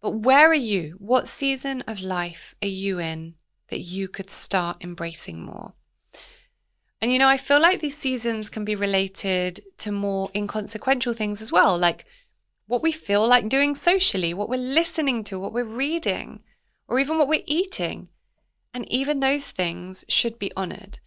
But 0.00 0.12
where 0.12 0.48
are 0.50 0.54
you? 0.54 0.94
What 0.98 1.26
season 1.26 1.82
of 1.82 2.00
life 2.00 2.54
are 2.62 2.68
you 2.68 2.98
in 2.98 3.34
that 3.70 3.80
you 3.80 4.08
could 4.08 4.30
start 4.30 4.82
embracing 4.82 5.42
more? 5.42 5.74
And 7.02 7.12
you 7.12 7.18
know, 7.18 7.28
I 7.28 7.38
feel 7.38 7.60
like 7.60 7.80
these 7.80 7.96
seasons 7.96 8.50
can 8.50 8.64
be 8.64 8.76
related 8.76 9.60
to 9.78 9.90
more 9.90 10.28
inconsequential 10.34 11.14
things 11.14 11.40
as 11.40 11.50
well, 11.50 11.78
like 11.78 12.04
what 12.66 12.82
we 12.82 12.92
feel 12.92 13.26
like 13.26 13.48
doing 13.48 13.74
socially, 13.74 14.34
what 14.34 14.48
we're 14.48 14.56
listening 14.56 15.24
to, 15.24 15.38
what 15.38 15.52
we're 15.52 15.64
reading, 15.64 16.40
or 16.88 16.98
even 16.98 17.18
what 17.18 17.28
we're 17.28 17.42
eating. 17.46 18.08
And 18.74 18.90
even 18.92 19.20
those 19.20 19.50
things 19.50 20.04
should 20.08 20.38
be 20.38 20.52
honored. 20.56 20.98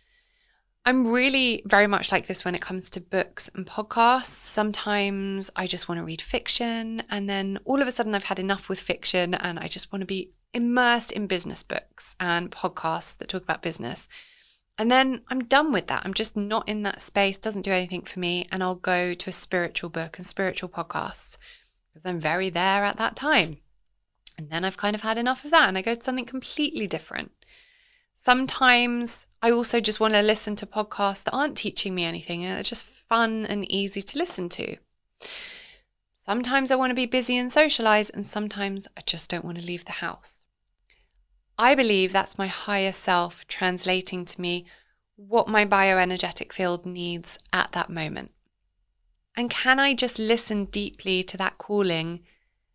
I'm 0.86 1.08
really 1.08 1.64
very 1.66 1.88
much 1.88 2.12
like 2.12 2.28
this 2.28 2.44
when 2.44 2.56
it 2.56 2.62
comes 2.62 2.90
to 2.92 3.00
books 3.00 3.50
and 3.56 3.66
podcasts. 3.66 4.26
Sometimes 4.26 5.50
I 5.56 5.66
just 5.66 5.88
want 5.88 6.00
to 6.00 6.04
read 6.04 6.22
fiction, 6.22 7.04
and 7.10 7.30
then 7.30 7.60
all 7.64 7.82
of 7.82 7.88
a 7.88 7.92
sudden 7.92 8.14
I've 8.14 8.26
had 8.26 8.40
enough 8.40 8.68
with 8.68 8.82
fiction 8.82 9.34
and 9.34 9.58
I 9.60 9.68
just 9.68 9.94
want 9.94 10.02
to 10.02 10.06
be 10.06 10.32
immersed 10.54 11.14
in 11.14 11.28
business 11.28 11.64
books 11.64 12.16
and 12.20 12.52
podcasts 12.52 13.18
that 13.18 13.30
talk 13.30 13.44
about 13.44 13.62
business. 13.62 14.10
And 14.78 14.90
then 14.90 15.22
I'm 15.28 15.44
done 15.46 15.72
with 15.72 15.88
that. 15.88 16.04
I'm 16.04 16.14
just 16.14 16.36
not 16.36 16.68
in 16.68 16.84
that 16.84 17.02
space, 17.02 17.38
doesn't 17.38 17.62
do 17.62 17.72
anything 17.72 18.02
for 18.02 18.20
me. 18.20 18.48
And 18.52 18.64
I'll 18.64 18.76
go 18.76 19.14
to 19.14 19.30
a 19.30 19.34
spiritual 19.34 19.90
book 19.90 20.18
and 20.18 20.26
spiritual 20.26 20.70
podcasts 20.70 21.38
because 21.90 22.06
I'm 22.06 22.20
very 22.20 22.50
there 22.50 22.84
at 22.84 22.98
that 22.98 23.16
time. 23.16 23.58
And 24.38 24.50
then 24.50 24.66
I've 24.66 24.78
kind 24.78 24.96
of 24.96 25.02
had 25.02 25.18
enough 25.18 25.46
of 25.46 25.52
that 25.52 25.70
and 25.70 25.78
I 25.78 25.84
go 25.84 25.94
to 25.94 26.04
something 26.04 26.26
completely 26.26 26.88
different. 26.88 27.32
Sometimes 28.16 29.28
I 29.42 29.52
also 29.52 29.80
just 29.80 30.00
want 30.00 30.14
to 30.14 30.22
listen 30.22 30.56
to 30.56 30.66
podcasts 30.66 31.24
that 31.26 31.34
aren't 31.34 31.58
teaching 31.58 31.94
me 31.94 32.04
anything 32.04 32.44
and 32.44 32.60
are 32.60 32.64
just 32.64 32.86
fun 32.86 33.46
and 33.46 33.70
easy 33.72 34.02
to 34.02 34.18
listen 34.18 34.50
to. 34.50 34.78
Sometimes 36.14 36.72
I 36.72 36.76
want 36.76 36.92
to 36.92 36.96
be 36.96 37.06
busy 37.06 37.36
and 37.36 37.52
socialize, 37.52 38.10
and 38.10 38.26
sometimes 38.26 38.88
I 38.96 39.02
just 39.06 39.30
don't 39.30 39.44
want 39.44 39.58
to 39.58 39.66
leave 39.66 39.84
the 39.84 39.92
house. 39.92 40.43
I 41.58 41.76
believe 41.76 42.12
that's 42.12 42.38
my 42.38 42.48
higher 42.48 42.92
self 42.92 43.48
translating 43.48 44.26
to 44.26 44.42
me 44.42 44.66
what 45.16 45.48
my 45.48 45.66
bioenergetic 45.66 46.52
field 46.52 46.86
needs 46.86 47.38
at 47.52 47.72
that 47.74 47.90
moment. 47.90 48.32
And 49.36 49.50
can 49.50 49.80
I 49.80 49.94
just 49.94 50.20
listen 50.20 50.66
deeply 50.66 51.24
to 51.24 51.38
that 51.38 51.58
calling 51.58 52.22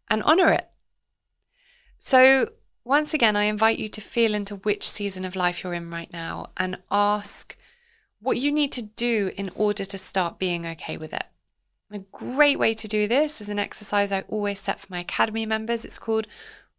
and 0.09 0.23
honor 0.23 0.53
it? 0.53 0.69
So, 1.99 2.51
once 2.85 3.13
again, 3.13 3.37
I 3.37 3.45
invite 3.45 3.79
you 3.79 3.89
to 3.89 4.01
feel 4.01 4.35
into 4.35 4.57
which 4.57 4.89
season 4.89 5.25
of 5.25 5.37
life 5.37 5.63
you're 5.63 5.75
in 5.75 5.91
right 5.91 6.13
now 6.13 6.51
and 6.57 6.79
ask 6.91 7.57
what 8.21 8.39
you 8.39 8.51
need 8.51 8.73
to 8.73 8.83
do 8.83 9.31
in 9.37 9.51
order 9.55 9.85
to 9.85 9.99
start 9.99 10.39
being 10.39 10.67
okay 10.67 10.97
with 10.97 11.13
it. 11.13 11.25
a 11.91 11.99
great 11.99 12.59
way 12.59 12.75
to 12.75 12.89
do 12.89 13.07
this 13.07 13.41
is 13.41 13.49
an 13.49 13.59
exercise 13.59 14.11
I 14.11 14.23
always 14.29 14.61
set 14.61 14.81
for 14.81 14.87
my 14.91 15.01
Academy 15.01 15.47
members. 15.47 15.85
It's 15.85 15.99
called 15.99 16.27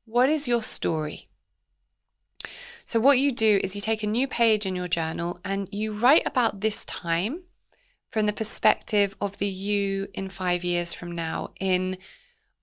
What 0.06 0.30
is 0.30 0.48
Your 0.48 0.64
Story? 0.64 1.29
So, 2.86 3.00
what 3.00 3.20
you 3.20 3.32
do 3.32 3.60
is 3.64 3.76
you 3.76 3.82
take 3.82 4.04
a 4.04 4.08
new 4.08 4.28
page 4.28 4.66
in 4.66 4.76
your 4.76 4.88
journal 4.88 5.40
and 5.46 5.70
you 5.72 5.94
write 5.94 6.24
about 6.26 6.62
this 6.62 6.86
time 6.86 7.44
from 8.10 8.26
the 8.26 8.34
perspective 8.34 9.16
of 9.22 9.38
the 9.38 9.48
you 9.48 10.08
in 10.14 10.30
five 10.30 10.64
years 10.64 10.94
from 10.94 11.12
now 11.12 11.52
in 11.60 11.98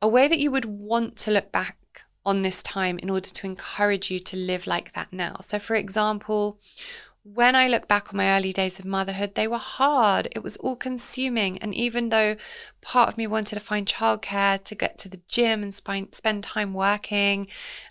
a 0.02 0.08
way 0.08 0.26
that 0.26 0.40
you 0.40 0.50
would 0.50 0.64
want 0.64 1.16
to 1.16 1.30
look 1.30 1.52
back 1.52 2.02
on 2.24 2.42
this 2.42 2.62
time 2.62 2.98
in 2.98 3.08
order 3.08 3.30
to 3.30 3.46
encourage 3.46 4.10
you 4.10 4.18
to 4.18 4.36
live 4.36 4.66
like 4.66 4.92
that 4.94 5.12
now. 5.12 5.36
So, 5.40 5.60
for 5.60 5.76
example, 5.76 6.58
when 7.22 7.56
I 7.56 7.66
look 7.68 7.88
back 7.88 8.08
on 8.10 8.16
my 8.16 8.36
early 8.36 8.52
days 8.52 8.78
of 8.78 8.84
motherhood, 8.84 9.34
they 9.34 9.48
were 9.48 9.58
hard. 9.58 10.28
It 10.32 10.42
was 10.42 10.56
all 10.58 10.76
consuming. 10.76 11.58
And 11.58 11.74
even 11.74 12.10
though 12.10 12.36
part 12.82 13.08
of 13.08 13.16
me 13.16 13.26
wanted 13.26 13.56
to 13.56 13.60
find 13.60 13.86
childcare 13.86 14.62
to 14.62 14.74
get 14.74 14.98
to 14.98 15.08
the 15.08 15.20
gym 15.28 15.62
and 15.62 15.74
spend 15.74 16.44
time 16.44 16.74
working, 16.74 17.48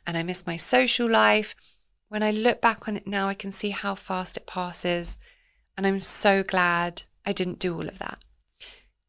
and 0.08 0.18
I 0.18 0.24
miss 0.24 0.46
my 0.46 0.56
social 0.56 1.10
life, 1.10 1.54
when 2.10 2.24
I 2.24 2.32
look 2.32 2.62
back 2.62 2.88
on 2.88 2.98
it 2.98 3.08
now, 3.08 3.28
I 3.28 3.34
can 3.34 3.52
see 3.52 3.72
how 3.72 3.96
fast 3.96 4.38
it 4.38 4.48
passes. 4.48 5.18
And 5.78 5.86
I'm 5.86 6.00
so 6.00 6.44
glad 6.44 7.04
I 7.26 7.32
didn't 7.32 7.60
do 7.60 7.76
all 7.76 7.88
of 7.88 8.00
that. 8.00 8.20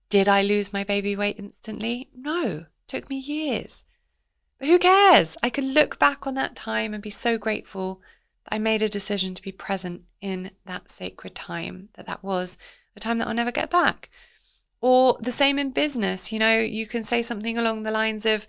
Did 0.09 0.29
I 0.29 0.43
lose 0.43 0.73
my 0.73 0.85
baby 0.85 1.17
weight 1.17 1.37
instantly? 1.39 2.09
No, 2.15 2.67
took 2.87 3.11
me 3.11 3.17
years. 3.17 3.85
But 4.59 4.69
who 4.69 4.79
cares? 4.79 5.37
I 5.43 5.51
can 5.51 5.75
look 5.75 5.99
back 5.99 6.27
on 6.27 6.35
that 6.35 6.57
time 6.57 6.95
and 6.95 7.03
be 7.03 7.11
so 7.11 7.37
grateful 7.39 8.01
that 8.45 8.55
I 8.55 8.59
made 8.59 8.83
a 8.83 8.89
decision 8.89 9.35
to 9.35 9.43
be 9.43 9.53
present 9.53 10.03
in 10.21 10.53
that 10.65 10.91
sacred 10.91 11.35
time, 11.35 11.91
that 11.95 12.07
that 12.07 12.25
was 12.25 12.57
a 12.97 13.01
time 13.01 13.19
that 13.19 13.29
I'll 13.29 13.35
never 13.35 13.53
get 13.53 13.71
back. 13.71 14.09
Or 14.81 15.19
the 15.21 15.33
same 15.33 15.59
in 15.59 15.71
business, 15.71 16.33
you 16.33 16.39
know, 16.39 16.59
you 16.59 16.87
can 16.87 17.05
say 17.05 17.23
something 17.23 17.59
along 17.59 17.83
the 17.83 17.91
lines 17.91 18.25
of, 18.25 18.47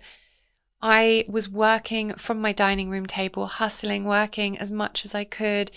I 0.80 1.24
was 1.28 1.48
working 1.48 2.14
from 2.14 2.40
my 2.40 2.52
dining 2.52 2.88
room 2.90 3.06
table, 3.06 3.46
hustling, 3.46 4.04
working 4.04 4.58
as 4.58 4.70
much 4.70 5.04
as 5.04 5.14
I 5.14 5.24
could 5.24 5.70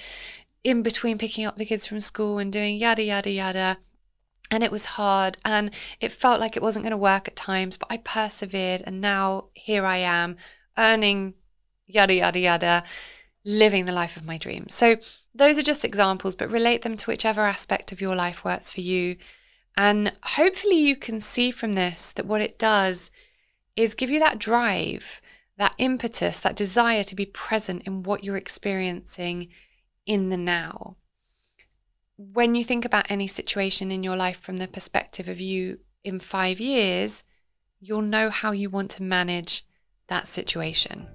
in 0.63 0.83
between 0.83 1.17
picking 1.17 1.45
up 1.45 1.57
the 1.57 1.65
kids 1.65 1.87
from 1.87 1.99
school 1.99 2.37
and 2.37 2.53
doing 2.53 2.77
yada, 2.77 3.03
yada, 3.03 3.31
yada. 3.31 3.77
And 4.51 4.63
it 4.63 4.71
was 4.71 4.85
hard 4.85 5.37
and 5.45 5.71
it 5.99 6.11
felt 6.11 6.39
like 6.39 6.55
it 6.55 6.61
wasn't 6.61 6.83
going 6.83 6.91
to 6.91 6.97
work 6.97 7.27
at 7.27 7.37
times 7.37 7.77
but 7.77 7.87
i 7.89 7.95
persevered 7.95 8.83
and 8.85 8.99
now 8.99 9.45
here 9.53 9.85
i 9.85 9.95
am 9.95 10.35
earning 10.77 11.35
yada 11.87 12.13
yada 12.13 12.37
yada 12.37 12.83
living 13.43 13.85
the 13.85 13.91
life 13.91 14.17
of 14.17 14.25
my 14.25 14.37
dreams. 14.37 14.73
So 14.73 14.97
those 15.33 15.57
are 15.57 15.63
just 15.63 15.85
examples 15.85 16.35
but 16.35 16.51
relate 16.51 16.81
them 16.81 16.97
to 16.97 17.05
whichever 17.09 17.41
aspect 17.41 17.91
of 17.91 18.01
your 18.01 18.15
life 18.15 18.43
works 18.43 18.69
for 18.69 18.81
you. 18.81 19.17
And 19.77 20.11
hopefully 20.21 20.75
you 20.75 20.95
can 20.95 21.19
see 21.19 21.49
from 21.49 21.73
this 21.73 22.11
that 22.11 22.25
what 22.25 22.41
it 22.41 22.59
does 22.59 23.09
is 23.75 23.93
give 23.95 24.09
you 24.09 24.19
that 24.19 24.39
drive 24.39 25.21
that 25.57 25.75
impetus 25.77 26.39
that 26.39 26.55
desire 26.55 27.03
to 27.03 27.15
be 27.15 27.25
present 27.25 27.83
in 27.83 28.03
what 28.03 28.23
you're 28.23 28.37
experiencing 28.37 29.47
in 30.05 30.29
the 30.29 30.37
now 30.37 30.95
when 32.33 32.55
you 32.55 32.63
think 32.63 32.85
about 32.85 33.09
any 33.09 33.27
situation 33.27 33.91
in 33.91 34.03
your 34.03 34.15
life 34.15 34.39
from 34.39 34.57
the 34.57 34.67
perspective 34.67 35.27
of 35.27 35.39
you 35.39 35.79
in 36.03 36.19
five 36.19 36.59
years, 36.59 37.23
you'll 37.79 38.01
know 38.01 38.29
how 38.29 38.51
you 38.51 38.69
want 38.69 38.91
to 38.91 39.03
manage 39.03 39.65
that 40.07 40.27
situation. 40.27 41.07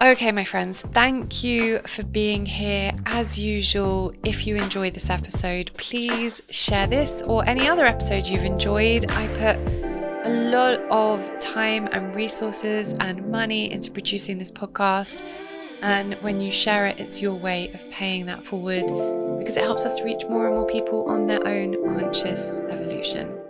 Okay, 0.00 0.32
my 0.32 0.44
friends, 0.44 0.80
thank 0.80 1.44
you 1.44 1.80
for 1.86 2.04
being 2.04 2.44
here. 2.44 2.92
As 3.06 3.38
usual, 3.38 4.12
if 4.24 4.46
you 4.46 4.56
enjoy 4.56 4.90
this 4.90 5.10
episode, 5.10 5.70
please 5.74 6.40
share 6.50 6.88
this 6.88 7.22
or 7.22 7.46
any 7.46 7.68
other 7.68 7.84
episode 7.84 8.26
you've 8.26 8.44
enjoyed. 8.44 9.10
I 9.12 9.26
put 9.28 9.81
a 10.24 10.30
lot 10.30 10.74
of 10.90 11.38
time 11.40 11.88
and 11.92 12.14
resources 12.14 12.94
and 13.00 13.28
money 13.30 13.70
into 13.72 13.90
producing 13.90 14.38
this 14.38 14.50
podcast. 14.50 15.22
And 15.82 16.14
when 16.22 16.40
you 16.40 16.52
share 16.52 16.86
it, 16.86 17.00
it's 17.00 17.20
your 17.20 17.34
way 17.34 17.72
of 17.74 17.88
paying 17.90 18.26
that 18.26 18.44
forward 18.44 18.86
because 19.38 19.56
it 19.56 19.64
helps 19.64 19.84
us 19.84 19.98
to 19.98 20.04
reach 20.04 20.22
more 20.28 20.46
and 20.46 20.54
more 20.54 20.66
people 20.66 21.06
on 21.08 21.26
their 21.26 21.44
own 21.46 21.98
conscious 21.98 22.60
evolution. 22.68 23.41